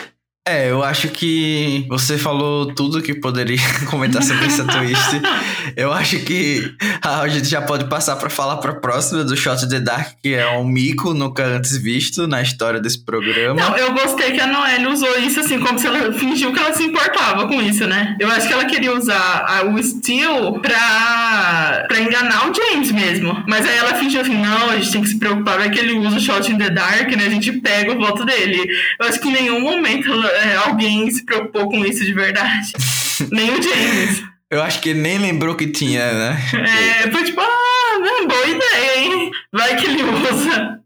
É, 0.47 0.69
eu 0.69 0.83
acho 0.83 1.09
que 1.09 1.85
você 1.89 2.19
falou 2.19 2.67
tudo 2.67 3.01
que 3.01 3.15
poderia 3.15 3.57
comentar 3.89 4.21
sobre 4.21 4.45
essa 4.45 4.63
twist. 4.63 5.21
Eu 5.75 5.91
acho 5.91 6.19
que 6.19 6.75
a 7.01 7.28
gente 7.28 7.47
já 7.47 7.62
pode 7.62 7.86
passar 7.86 8.15
para 8.15 8.30
falar 8.30 8.58
para 8.58 8.71
a 8.71 8.75
próxima 8.75 9.23
do 9.23 9.36
Shot 9.36 9.67
the 9.67 9.80
Dark, 9.80 10.13
que 10.21 10.34
é 10.34 10.47
um 10.58 10.65
mico 10.65 11.13
nunca 11.13 11.45
antes 11.45 11.78
visto 11.78 12.28
na 12.28 12.41
história 12.41 12.80
desse 12.80 13.04
programa. 13.04 13.60
Não, 13.60 13.78
eu 13.78 13.93
gostei 13.93 14.32
que 14.32 14.39
a 14.39 14.47
Noelle 14.47 14.88
usou 14.88 15.17
isso 15.19 15.39
assim, 15.39 15.60
como 15.60 15.78
se 15.80 15.88
ela 15.88 16.12
fingiu 16.13 16.54
que 16.54 16.60
ela 16.60 16.73
se 16.73 16.84
importava 16.84 17.47
com 17.47 17.62
isso, 17.62 17.86
né? 17.88 18.15
Eu 18.19 18.30
acho 18.30 18.47
que 18.47 18.54
ela 18.54 18.65
queria 18.65 18.93
usar 18.95 19.45
a, 19.47 19.65
o 19.65 19.82
Steel 19.82 20.60
pra, 20.62 21.86
pra 21.88 21.99
enganar 21.99 22.49
o 22.49 22.54
James 22.54 22.91
mesmo. 22.91 23.43
Mas 23.47 23.67
aí 23.67 23.78
ela 23.78 23.95
fingiu 23.95 24.21
assim, 24.21 24.38
não, 24.38 24.69
a 24.69 24.78
gente 24.78 24.91
tem 24.91 25.01
que 25.01 25.10
se 25.10 25.19
preocupar, 25.19 25.58
vai 25.58 25.69
que 25.69 25.80
ele 25.80 25.93
usa 25.93 26.17
o 26.17 26.19
Shot 26.19 26.51
in 26.51 26.58
the 26.58 26.69
Dark, 26.69 27.10
né? 27.15 27.25
A 27.25 27.30
gente 27.30 27.51
pega 27.54 27.91
o 27.91 27.97
voto 27.97 28.25
dele. 28.25 28.65
Eu 28.99 29.08
acho 29.08 29.19
que 29.19 29.30
em 29.30 29.34
nenhum 29.34 29.60
momento 29.60 30.12
é, 30.12 30.56
alguém 30.56 31.10
se 31.10 31.25
preocupou 31.25 31.69
com 31.69 31.86
isso 31.86 32.06
de 32.06 32.13
verdade. 32.13 32.73
nem 33.32 33.51
o 33.51 33.62
James. 33.62 34.34
Eu 34.49 34.62
acho 34.62 34.79
que 34.81 34.89
ele 34.89 35.01
nem 35.01 35.17
lembrou 35.17 35.55
que 35.55 35.71
tinha, 35.71 36.13
né? 36.13 36.38
É, 36.53 37.12
foi 37.12 37.23
tipo, 37.23 37.41
ah, 37.41 37.99
né, 37.99 38.27
boa 38.27 38.47
ideia, 38.47 38.97
hein? 38.99 39.31
Vai 39.51 39.75
que 39.75 39.88
ele 39.88 40.03
usa. 40.03 40.84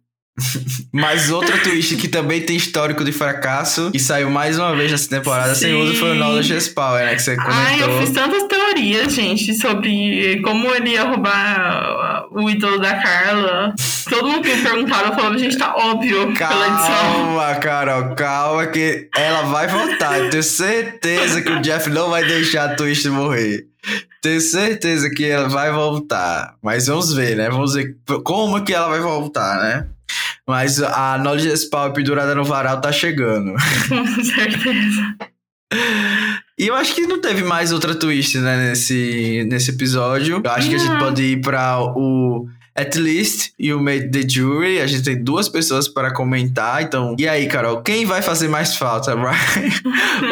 Mas 0.91 1.30
outra 1.30 1.58
twist 1.60 1.95
que 1.95 2.08
também 2.08 2.41
tem 2.41 2.56
histórico 2.56 3.04
de 3.04 3.12
fracasso 3.12 3.91
e 3.93 3.99
saiu 3.99 4.30
mais 4.30 4.58
uma 4.58 4.75
vez 4.75 4.91
nessa 4.91 5.10
temporada 5.10 5.54
Sim. 5.56 5.62
sem 5.62 5.73
uso 5.75 5.95
foi 5.95 6.12
o 6.12 6.15
Knowledge 6.15 6.69
Power, 6.71 7.06
né? 7.06 7.15
Que 7.15 7.21
você 7.21 7.36
comentou. 7.36 7.56
Ai, 7.56 7.84
eu 7.84 7.99
fiz 7.99 8.12
tantas 8.12 8.43
teorias, 8.43 9.13
gente, 9.13 9.54
sobre 9.56 10.41
como 10.43 10.73
ele 10.73 10.91
ia 10.91 11.04
roubar 11.04 12.25
o 12.32 12.49
ídolo 12.49 12.80
da 12.80 12.95
Carla. 12.95 13.73
Todo 14.10 14.28
mundo 14.28 14.41
que 14.41 14.56
me 14.56 14.62
perguntava 14.62 15.15
falava, 15.15 15.38
gente, 15.38 15.58
tá 15.58 15.75
óbvio 15.75 16.34
calma, 16.34 16.54
pela 16.54 16.67
edição. 16.67 16.95
Calma, 16.95 17.56
Carol, 17.56 18.15
calma 18.15 18.67
que 18.67 19.10
ela 19.15 19.43
vai 19.43 19.67
voltar. 19.67 20.19
Eu 20.19 20.30
tenho 20.30 20.43
certeza 20.43 21.41
que 21.41 21.52
o 21.52 21.62
Jeff 21.62 21.89
não 21.89 22.10
vai 22.10 22.25
deixar 22.25 22.71
a 22.71 22.75
twist 22.75 23.08
morrer. 23.10 23.67
Tenho 24.21 24.41
certeza 24.41 25.10
que 25.10 25.25
ela 25.25 25.47
vai 25.47 25.71
voltar. 25.71 26.56
Mas 26.62 26.88
vamos 26.88 27.13
ver, 27.13 27.36
né? 27.36 27.49
Vamos 27.49 27.73
ver 27.73 27.95
como 28.23 28.63
que 28.63 28.73
ela 28.73 28.89
vai 28.89 28.99
voltar, 28.99 29.62
né? 29.62 29.88
Mas 30.49 30.81
a 30.81 31.15
Knowledge 31.19 31.55
Spawn 31.57 31.93
pendurada 31.93 32.33
no 32.33 32.43
varal 32.43 32.81
tá 32.81 32.91
chegando. 32.91 33.53
Com 33.88 34.23
certeza. 34.23 35.15
E 36.57 36.65
eu 36.65 36.73
acho 36.73 36.95
que 36.95 37.05
não 37.05 37.21
teve 37.21 37.43
mais 37.43 37.71
outra 37.71 37.93
twist, 37.93 38.39
né, 38.39 38.69
nesse, 38.69 39.45
nesse 39.47 39.69
episódio. 39.69 40.41
Eu 40.43 40.51
acho 40.51 40.63
não. 40.63 40.69
que 40.69 40.75
a 40.75 40.79
gente 40.79 40.97
pode 40.97 41.21
ir 41.21 41.41
pra 41.41 41.79
o 41.79 42.47
At 42.75 42.95
Least 42.95 43.51
e 43.59 43.71
o 43.71 43.79
Made 43.79 44.09
the 44.09 44.27
Jury. 44.27 44.81
A 44.81 44.88
gente 44.88 45.03
tem 45.03 45.23
duas 45.23 45.47
pessoas 45.47 45.88
para 45.88 46.12
comentar. 46.12 46.81
Então, 46.81 47.15
e 47.19 47.29
aí, 47.29 47.45
Carol, 47.47 47.83
quem 47.83 48.07
vai 48.07 48.23
fazer 48.23 48.47
mais 48.47 48.75
falta, 48.75 49.13
Brian 49.15 49.29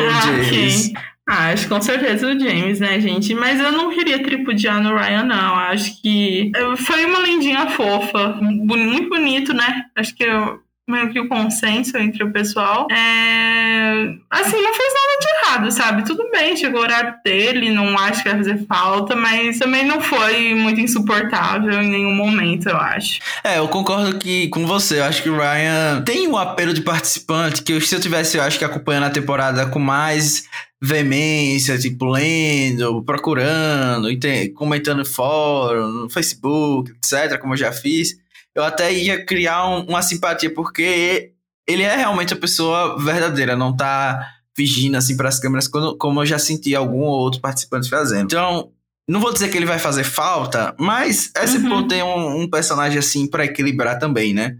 ou 0.01 0.21
James? 0.21 0.93
Ah, 1.29 1.49
acho 1.49 1.67
com 1.67 1.81
certeza 1.81 2.25
o 2.25 2.39
James, 2.39 2.79
né, 2.79 3.01
gente? 3.01 3.35
Mas 3.35 3.59
eu 3.59 3.71
não 3.71 3.89
queria 3.91 4.23
tripudiar 4.23 4.81
no 4.81 4.95
Ryan, 4.95 5.23
não. 5.23 5.55
Acho 5.55 6.01
que 6.01 6.51
foi 6.77 7.05
uma 7.05 7.19
lindinha 7.19 7.69
fofa. 7.69 8.37
Muito 8.41 9.09
bonito, 9.09 9.53
né? 9.53 9.85
Acho 9.93 10.15
que 10.15 10.23
eu 10.23 10.61
meio 10.87 11.11
que 11.11 11.19
o 11.19 11.27
consenso 11.27 11.97
entre 11.97 12.23
o 12.23 12.31
pessoal. 12.31 12.87
É... 12.89 14.15
Assim, 14.29 14.61
não 14.61 14.73
fez 14.73 14.93
nada 14.93 15.19
de 15.19 15.27
errado, 15.27 15.71
sabe? 15.71 16.05
Tudo 16.05 16.29
bem, 16.31 16.55
chegou 16.55 16.79
o 16.79 16.83
horário 16.83 17.13
dele, 17.23 17.71
não 17.71 17.97
acho 17.97 18.23
que 18.23 18.29
vai 18.29 18.37
fazer 18.37 18.65
falta, 18.65 19.15
mas 19.15 19.59
também 19.59 19.85
não 19.85 19.99
foi 19.99 20.55
muito 20.55 20.79
insuportável 20.79 21.81
em 21.81 21.89
nenhum 21.89 22.15
momento, 22.15 22.69
eu 22.69 22.77
acho. 22.77 23.19
É, 23.43 23.57
eu 23.57 23.67
concordo 23.67 24.17
que 24.17 24.47
com 24.47 24.65
você, 24.65 24.99
eu 24.99 25.03
acho 25.03 25.21
que 25.21 25.29
o 25.29 25.37
Ryan 25.37 26.01
tem 26.05 26.27
um 26.27 26.37
apelo 26.37 26.73
de 26.73 26.81
participante 26.81 27.61
que 27.61 27.79
se 27.81 27.93
eu 27.93 27.99
tivesse, 27.99 28.37
eu 28.37 28.43
acho 28.43 28.57
que 28.57 28.65
acompanhando 28.65 29.07
a 29.07 29.09
temporada 29.09 29.65
com 29.65 29.79
mais 29.79 30.45
veemência, 30.81 31.77
tipo, 31.77 32.05
lendo, 32.05 33.03
procurando, 33.03 34.07
comentando 34.53 34.99
no 34.99 35.05
fórum, 35.05 35.87
no 35.87 36.09
Facebook, 36.09 36.91
etc., 36.91 37.37
como 37.39 37.53
eu 37.53 37.57
já 37.57 37.71
fiz 37.71 38.15
eu 38.57 38.63
até 38.63 38.91
ia 38.91 39.23
criar 39.23 39.67
um, 39.67 39.81
uma 39.85 40.01
simpatia, 40.01 40.51
porque 40.51 41.31
ele 41.67 41.83
é 41.83 41.95
realmente 41.95 42.33
a 42.33 42.37
pessoa 42.37 42.97
verdadeira, 42.97 43.55
não 43.55 43.75
tá 43.75 44.33
fingindo 44.55 44.97
assim 44.97 45.15
para 45.15 45.29
as 45.29 45.39
câmeras, 45.39 45.67
como 45.67 46.21
eu 46.21 46.25
já 46.25 46.39
senti 46.39 46.75
algum 46.75 47.01
outro 47.01 47.39
participante 47.39 47.87
fazendo. 47.87 48.25
Então, 48.25 48.71
não 49.07 49.21
vou 49.21 49.31
dizer 49.31 49.49
que 49.49 49.55
ele 49.55 49.65
vai 49.65 49.77
fazer 49.77 50.03
falta, 50.03 50.75
mas 50.77 51.31
é 51.35 51.45
sempre 51.45 51.71
uhum. 51.71 51.87
ter 51.87 52.03
um, 52.03 52.41
um, 52.41 52.49
personagem 52.49 52.97
assim 52.97 53.27
para 53.27 53.45
equilibrar 53.45 53.99
também, 53.99 54.33
né? 54.33 54.57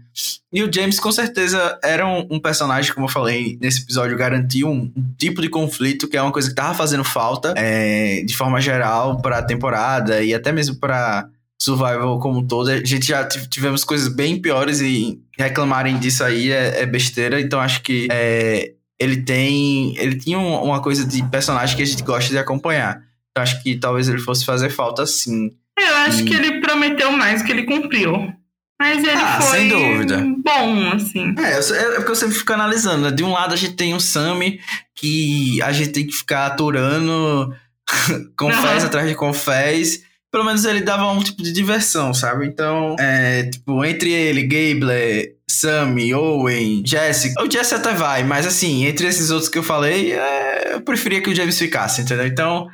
E 0.52 0.62
o 0.62 0.72
James, 0.72 1.00
com 1.00 1.10
certeza, 1.10 1.78
era 1.82 2.06
um, 2.06 2.26
um 2.30 2.40
personagem, 2.40 2.94
como 2.94 3.06
eu 3.06 3.10
falei 3.10 3.58
nesse 3.60 3.82
episódio, 3.82 4.16
garantiu 4.16 4.68
um, 4.68 4.90
um, 4.96 5.14
tipo 5.18 5.42
de 5.42 5.50
conflito 5.50 6.08
que 6.08 6.16
é 6.16 6.22
uma 6.22 6.32
coisa 6.32 6.48
que 6.48 6.54
tava 6.54 6.72
fazendo 6.72 7.04
falta, 7.04 7.52
é, 7.56 8.22
de 8.24 8.34
forma 8.36 8.60
geral, 8.60 9.20
para 9.20 9.38
a 9.38 9.42
temporada 9.42 10.22
e 10.22 10.32
até 10.32 10.52
mesmo 10.52 10.76
para 10.76 11.28
survival 11.60 12.18
como 12.20 12.38
um 12.38 12.46
todo. 12.46 12.70
A 12.70 12.84
gente 12.84 13.06
já 13.06 13.26
tivemos 13.26 13.84
coisas 13.84 14.08
bem 14.08 14.40
piores 14.40 14.80
e 14.80 15.20
reclamarem 15.36 15.98
disso 15.98 16.22
aí 16.22 16.50
é, 16.52 16.82
é 16.82 16.86
besteira. 16.86 17.40
Então 17.40 17.60
acho 17.60 17.82
que 17.82 18.08
é, 18.10 18.72
ele 18.98 19.22
tem. 19.22 19.96
Ele 19.98 20.16
tinha 20.16 20.38
uma 20.38 20.80
coisa 20.80 21.04
de 21.04 21.22
personagem 21.24 21.76
que 21.76 21.82
a 21.82 21.86
gente 21.86 22.02
gosta 22.02 22.30
de 22.30 22.38
acompanhar. 22.38 23.02
Então 23.30 23.42
acho 23.42 23.62
que 23.62 23.76
talvez 23.76 24.08
ele 24.08 24.18
fosse 24.18 24.44
fazer 24.44 24.70
falta 24.70 25.04
sim. 25.06 25.50
Eu 25.78 25.96
acho 25.98 26.22
e... 26.22 26.24
que 26.24 26.34
ele 26.34 26.60
prometeu 26.60 27.10
mais 27.12 27.42
que 27.42 27.52
ele 27.52 27.64
cumpriu. 27.64 28.32
Mas 28.80 29.02
ele 29.02 29.10
ah, 29.10 29.40
foi 29.40 29.58
sem 29.58 29.68
dúvida. 29.68 30.24
bom, 30.44 30.92
assim. 30.92 31.34
É, 31.36 31.58
é 31.58 31.94
porque 31.96 32.12
eu 32.12 32.16
sempre 32.16 32.36
fico 32.36 32.52
analisando. 32.52 33.06
Né? 33.06 33.10
De 33.10 33.24
um 33.24 33.32
lado 33.32 33.52
a 33.52 33.56
gente 33.56 33.74
tem 33.74 33.92
um 33.92 33.98
Sammy 33.98 34.60
que 34.94 35.60
a 35.62 35.72
gente 35.72 35.90
tem 35.90 36.06
que 36.06 36.12
ficar 36.12 36.46
aturando 36.46 37.52
confés 38.38 38.82
uhum. 38.82 38.88
atrás 38.88 39.08
de 39.08 39.16
confés 39.16 40.04
pelo 40.30 40.44
menos 40.44 40.64
ele 40.64 40.80
dava 40.80 41.10
um 41.10 41.22
tipo 41.22 41.42
de 41.42 41.52
diversão, 41.52 42.12
sabe? 42.12 42.46
Então, 42.46 42.96
é, 42.98 43.44
tipo, 43.44 43.84
entre 43.84 44.12
ele, 44.12 44.42
Gable, 44.42 45.34
Sammy, 45.48 46.14
Owen, 46.14 46.82
Jessica. 46.84 47.42
O 47.42 47.50
Jesse 47.50 47.74
até 47.74 47.92
vai, 47.92 48.22
mas 48.22 48.46
assim, 48.46 48.84
entre 48.84 49.06
esses 49.06 49.30
outros 49.30 49.48
que 49.48 49.58
eu 49.58 49.62
falei, 49.62 50.12
é, 50.12 50.74
eu 50.74 50.80
preferia 50.82 51.22
que 51.22 51.30
o 51.30 51.34
James 51.34 51.58
ficasse, 51.58 52.02
entendeu? 52.02 52.26
Então, 52.26 52.68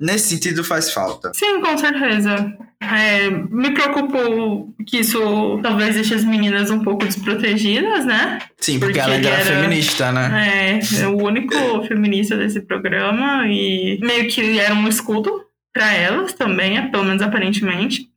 nesse 0.00 0.28
sentido 0.28 0.64
faz 0.64 0.92
falta. 0.92 1.30
Sim, 1.34 1.60
com 1.60 1.76
certeza. 1.76 2.56
É, 2.80 3.30
me 3.30 3.70
preocupo 3.72 4.74
que 4.86 4.98
isso 4.98 5.58
talvez 5.62 5.94
deixe 5.94 6.14
as 6.14 6.24
meninas 6.24 6.70
um 6.70 6.80
pouco 6.80 7.04
desprotegidas, 7.04 8.04
né? 8.04 8.38
Sim, 8.58 8.78
porque, 8.78 8.98
porque 8.98 9.00
ela 9.00 9.14
era, 9.14 9.28
era 9.28 9.60
feminista, 9.60 10.12
né? 10.12 10.80
É, 10.80 11.02
é 11.02 11.06
o 11.06 11.16
único 11.16 11.54
feminista 11.86 12.36
desse 12.36 12.60
programa 12.60 13.46
e 13.46 13.98
meio 14.02 14.28
que 14.28 14.58
era 14.58 14.74
um 14.74 14.88
escudo 14.88 15.44
para 15.74 15.92
elas 15.92 16.32
também, 16.32 16.90
pelo 16.90 17.04
menos 17.04 17.20
aparentemente. 17.20 18.08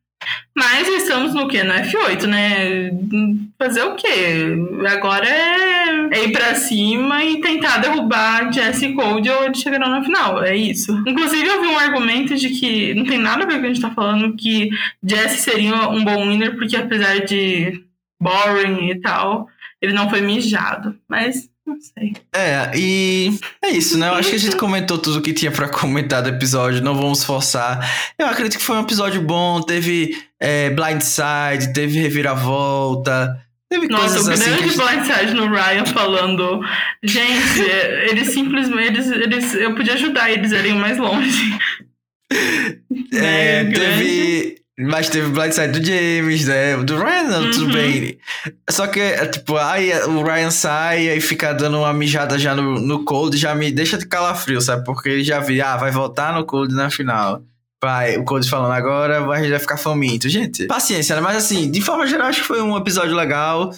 Mas 0.56 0.88
estamos 0.88 1.34
no 1.34 1.48
que? 1.48 1.62
No 1.64 1.74
F8, 1.74 2.24
né? 2.24 2.92
Fazer 3.60 3.84
o 3.84 3.96
quê? 3.96 4.56
Agora 4.90 5.28
é, 5.28 6.24
ir 6.24 6.32
pra 6.32 6.56
cima 6.56 7.24
e 7.24 7.40
tentar 7.42 7.78
derrubar 7.78 8.52
Jesse 8.52 8.94
Cold 8.94 9.30
ou 9.30 9.44
eles 9.44 9.60
chegarão 9.60 9.90
na 9.90 10.04
final. 10.04 10.44
É 10.44 10.56
isso. 10.56 10.92
Inclusive, 11.06 11.48
eu 11.48 11.62
vi 11.62 11.68
um 11.68 11.78
argumento 11.78 12.36
de 12.36 12.50
que 12.50 12.94
não 12.96 13.06
tem 13.06 13.20
nada 13.20 13.44
a 13.44 13.46
ver 13.46 13.54
com 13.54 13.60
o 13.60 13.62
que 13.62 13.68
a 13.68 13.74
gente 13.74 13.82
tá 13.82 13.92
falando, 13.92 14.36
que 14.36 14.70
Jesse 15.04 15.42
seria 15.42 15.90
um 15.90 16.04
bom 16.04 16.28
winner, 16.28 16.56
porque 16.56 16.76
apesar 16.76 17.20
de 17.20 17.84
boring 18.20 18.90
e 18.90 19.00
tal, 19.00 19.48
ele 19.80 19.94
não 19.94 20.10
foi 20.10 20.22
mijado. 20.22 20.98
Mas 21.08 21.50
não 21.68 21.78
sei. 21.82 22.14
É, 22.34 22.72
e 22.76 23.38
é 23.62 23.70
isso, 23.72 23.98
né? 23.98 24.08
Eu 24.08 24.14
acho 24.14 24.30
que 24.30 24.36
a 24.36 24.40
gente 24.40 24.56
comentou 24.56 24.98
tudo 24.98 25.20
o 25.20 25.22
que 25.22 25.34
tinha 25.34 25.52
para 25.52 25.68
comentar 25.68 26.24
do 26.24 26.30
episódio, 26.30 26.82
não 26.82 26.96
vamos 26.96 27.24
forçar. 27.24 27.86
Eu 28.18 28.26
acredito 28.28 28.58
que 28.58 28.64
foi 28.64 28.78
um 28.78 28.84
episódio 28.84 29.22
bom, 29.22 29.62
teve 29.62 30.18
é, 30.40 30.70
Blindside, 30.70 31.74
teve 31.74 32.00
reviravolta. 32.00 33.44
Teve 33.70 33.88
Nossa, 33.90 34.16
o 34.16 34.32
assim 34.32 34.46
grande 34.46 34.70
gente... 34.70 34.78
blindside 34.78 35.34
no 35.34 35.50
Ryan 35.54 35.86
falando. 35.86 36.62
Gente, 37.04 37.62
eles 38.10 38.30
simplesmente. 38.32 38.88
Eles, 38.88 39.12
eles, 39.12 39.54
eu 39.56 39.76
podia 39.76 39.94
ajudar 39.96 40.32
eles 40.32 40.54
a 40.54 40.60
irem 40.60 40.76
mais 40.76 40.98
longe. 40.98 41.60
É, 43.14 43.60
é 43.60 43.66
teve. 43.66 44.62
Mas 44.80 45.10
teve 45.10 45.30
Blindside 45.30 45.80
do 45.80 45.84
James, 45.84 46.46
né? 46.46 46.78
Do 46.78 46.98
Ryan, 46.98 47.40
uhum. 47.40 47.52
tudo 47.52 47.74
bem. 47.74 48.20
Só 48.70 48.86
que, 48.86 49.00
é, 49.00 49.26
tipo, 49.26 49.58
aí 49.58 49.92
o 50.06 50.22
Ryan 50.22 50.52
sai 50.52 51.18
e 51.18 51.20
fica 51.20 51.52
dando 51.52 51.80
uma 51.80 51.92
mijada 51.92 52.38
já 52.38 52.54
no, 52.54 52.80
no 52.80 53.04
Cold, 53.04 53.36
já 53.38 53.56
me 53.56 53.72
deixa 53.72 53.98
de 53.98 54.06
calafrio, 54.06 54.62
sabe? 54.62 54.86
Porque 54.86 55.10
ele 55.10 55.24
já 55.24 55.40
vi, 55.40 55.62
ah, 55.62 55.78
vai 55.78 55.90
voltar 55.90 56.32
no 56.34 56.46
Cold 56.46 56.76
na 56.76 56.92
final. 56.92 57.42
Vai, 57.82 58.18
o 58.18 58.24
Cold 58.24 58.48
falando 58.48 58.72
agora, 58.72 59.26
a 59.26 59.40
gente 59.40 59.50
vai 59.50 59.60
ficar 59.60 59.78
faminto. 59.78 60.30
Gente, 60.30 60.68
paciência, 60.68 61.16
né? 61.16 61.22
Mas 61.22 61.38
assim, 61.38 61.72
de 61.72 61.82
forma 61.82 62.06
geral, 62.06 62.28
acho 62.28 62.42
que 62.42 62.48
foi 62.48 62.62
um 62.62 62.78
episódio 62.78 63.16
legal. 63.16 63.72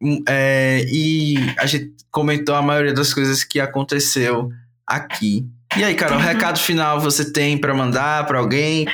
Hum, 0.00 0.22
é, 0.28 0.84
e 0.88 1.34
a 1.58 1.66
gente 1.66 1.92
comentou 2.12 2.54
a 2.54 2.62
maioria 2.62 2.94
das 2.94 3.12
coisas 3.12 3.42
que 3.42 3.58
aconteceu 3.58 4.52
aqui. 4.86 5.44
E 5.76 5.82
aí, 5.82 5.96
cara, 5.96 6.16
o 6.16 6.18
recado 6.18 6.58
final 6.60 7.00
você 7.00 7.32
tem 7.32 7.58
para 7.58 7.74
mandar 7.74 8.24
para 8.26 8.38
alguém? 8.38 8.86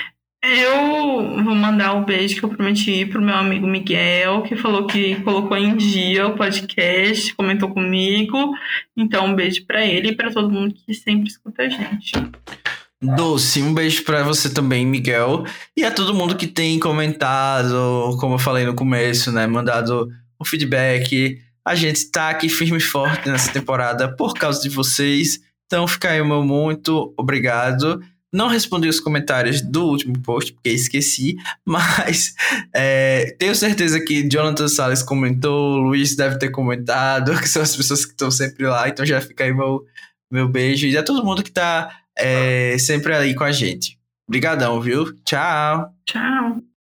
Eu 0.42 0.93
vou 1.22 1.54
mandar 1.54 1.94
um 1.94 2.04
beijo 2.04 2.36
que 2.36 2.44
eu 2.44 2.48
prometi 2.48 3.06
pro 3.06 3.20
meu 3.20 3.34
amigo 3.34 3.66
Miguel, 3.66 4.42
que 4.42 4.56
falou 4.56 4.86
que 4.86 5.16
colocou 5.22 5.56
em 5.56 5.76
dia 5.76 6.26
o 6.26 6.36
podcast, 6.36 7.34
comentou 7.34 7.68
comigo. 7.70 8.54
Então, 8.96 9.26
um 9.26 9.34
beijo 9.34 9.64
para 9.66 9.84
ele 9.84 10.08
e 10.08 10.14
para 10.14 10.32
todo 10.32 10.50
mundo 10.50 10.74
que 10.74 10.94
sempre 10.94 11.28
escuta 11.28 11.62
a 11.62 11.68
gente. 11.68 12.12
Doce, 13.02 13.60
um 13.62 13.74
beijo 13.74 14.02
para 14.04 14.22
você 14.22 14.48
também, 14.48 14.86
Miguel. 14.86 15.44
E 15.76 15.84
a 15.84 15.90
todo 15.90 16.14
mundo 16.14 16.36
que 16.36 16.46
tem 16.46 16.78
comentado, 16.78 18.16
como 18.18 18.34
eu 18.34 18.38
falei 18.38 18.64
no 18.64 18.74
começo, 18.74 19.30
né? 19.30 19.46
Mandado 19.46 20.08
o 20.38 20.44
feedback. 20.44 21.38
A 21.64 21.74
gente 21.74 22.10
tá 22.10 22.30
aqui 22.30 22.48
firme 22.48 22.78
e 22.78 22.80
forte 22.80 23.28
nessa 23.28 23.52
temporada 23.52 24.14
por 24.16 24.32
causa 24.34 24.62
de 24.62 24.68
vocês. 24.68 25.40
Então, 25.66 25.86
fica 25.86 26.10
aí 26.10 26.20
o 26.20 26.26
meu 26.26 26.42
muito 26.42 27.12
obrigado. 27.16 28.00
Não 28.34 28.48
respondi 28.48 28.88
os 28.88 28.98
comentários 28.98 29.60
do 29.60 29.84
último 29.84 30.18
post, 30.20 30.52
porque 30.52 30.70
esqueci, 30.70 31.36
mas 31.64 32.34
é, 32.74 33.36
tenho 33.38 33.54
certeza 33.54 34.00
que 34.00 34.28
Jonathan 34.28 34.66
Salles 34.66 35.02
comentou, 35.02 35.76
Luiz 35.76 36.16
deve 36.16 36.36
ter 36.38 36.50
comentado, 36.50 37.32
que 37.40 37.48
são 37.48 37.62
as 37.62 37.76
pessoas 37.76 38.04
que 38.04 38.10
estão 38.10 38.30
sempre 38.30 38.66
lá, 38.66 38.88
então 38.88 39.06
já 39.06 39.20
fica 39.20 39.44
aí 39.44 39.54
meu, 39.54 39.84
meu 40.30 40.48
beijo. 40.48 40.86
E 40.86 40.98
a 40.98 41.02
todo 41.04 41.24
mundo 41.24 41.44
que 41.44 41.50
está 41.50 42.00
é, 42.18 42.76
sempre 42.78 43.14
aí 43.14 43.34
com 43.34 43.44
a 43.44 43.52
gente. 43.52 43.98
Obrigadão, 44.26 44.80
viu? 44.80 45.12
Tchau. 45.24 45.92
Tchau. 46.04 46.73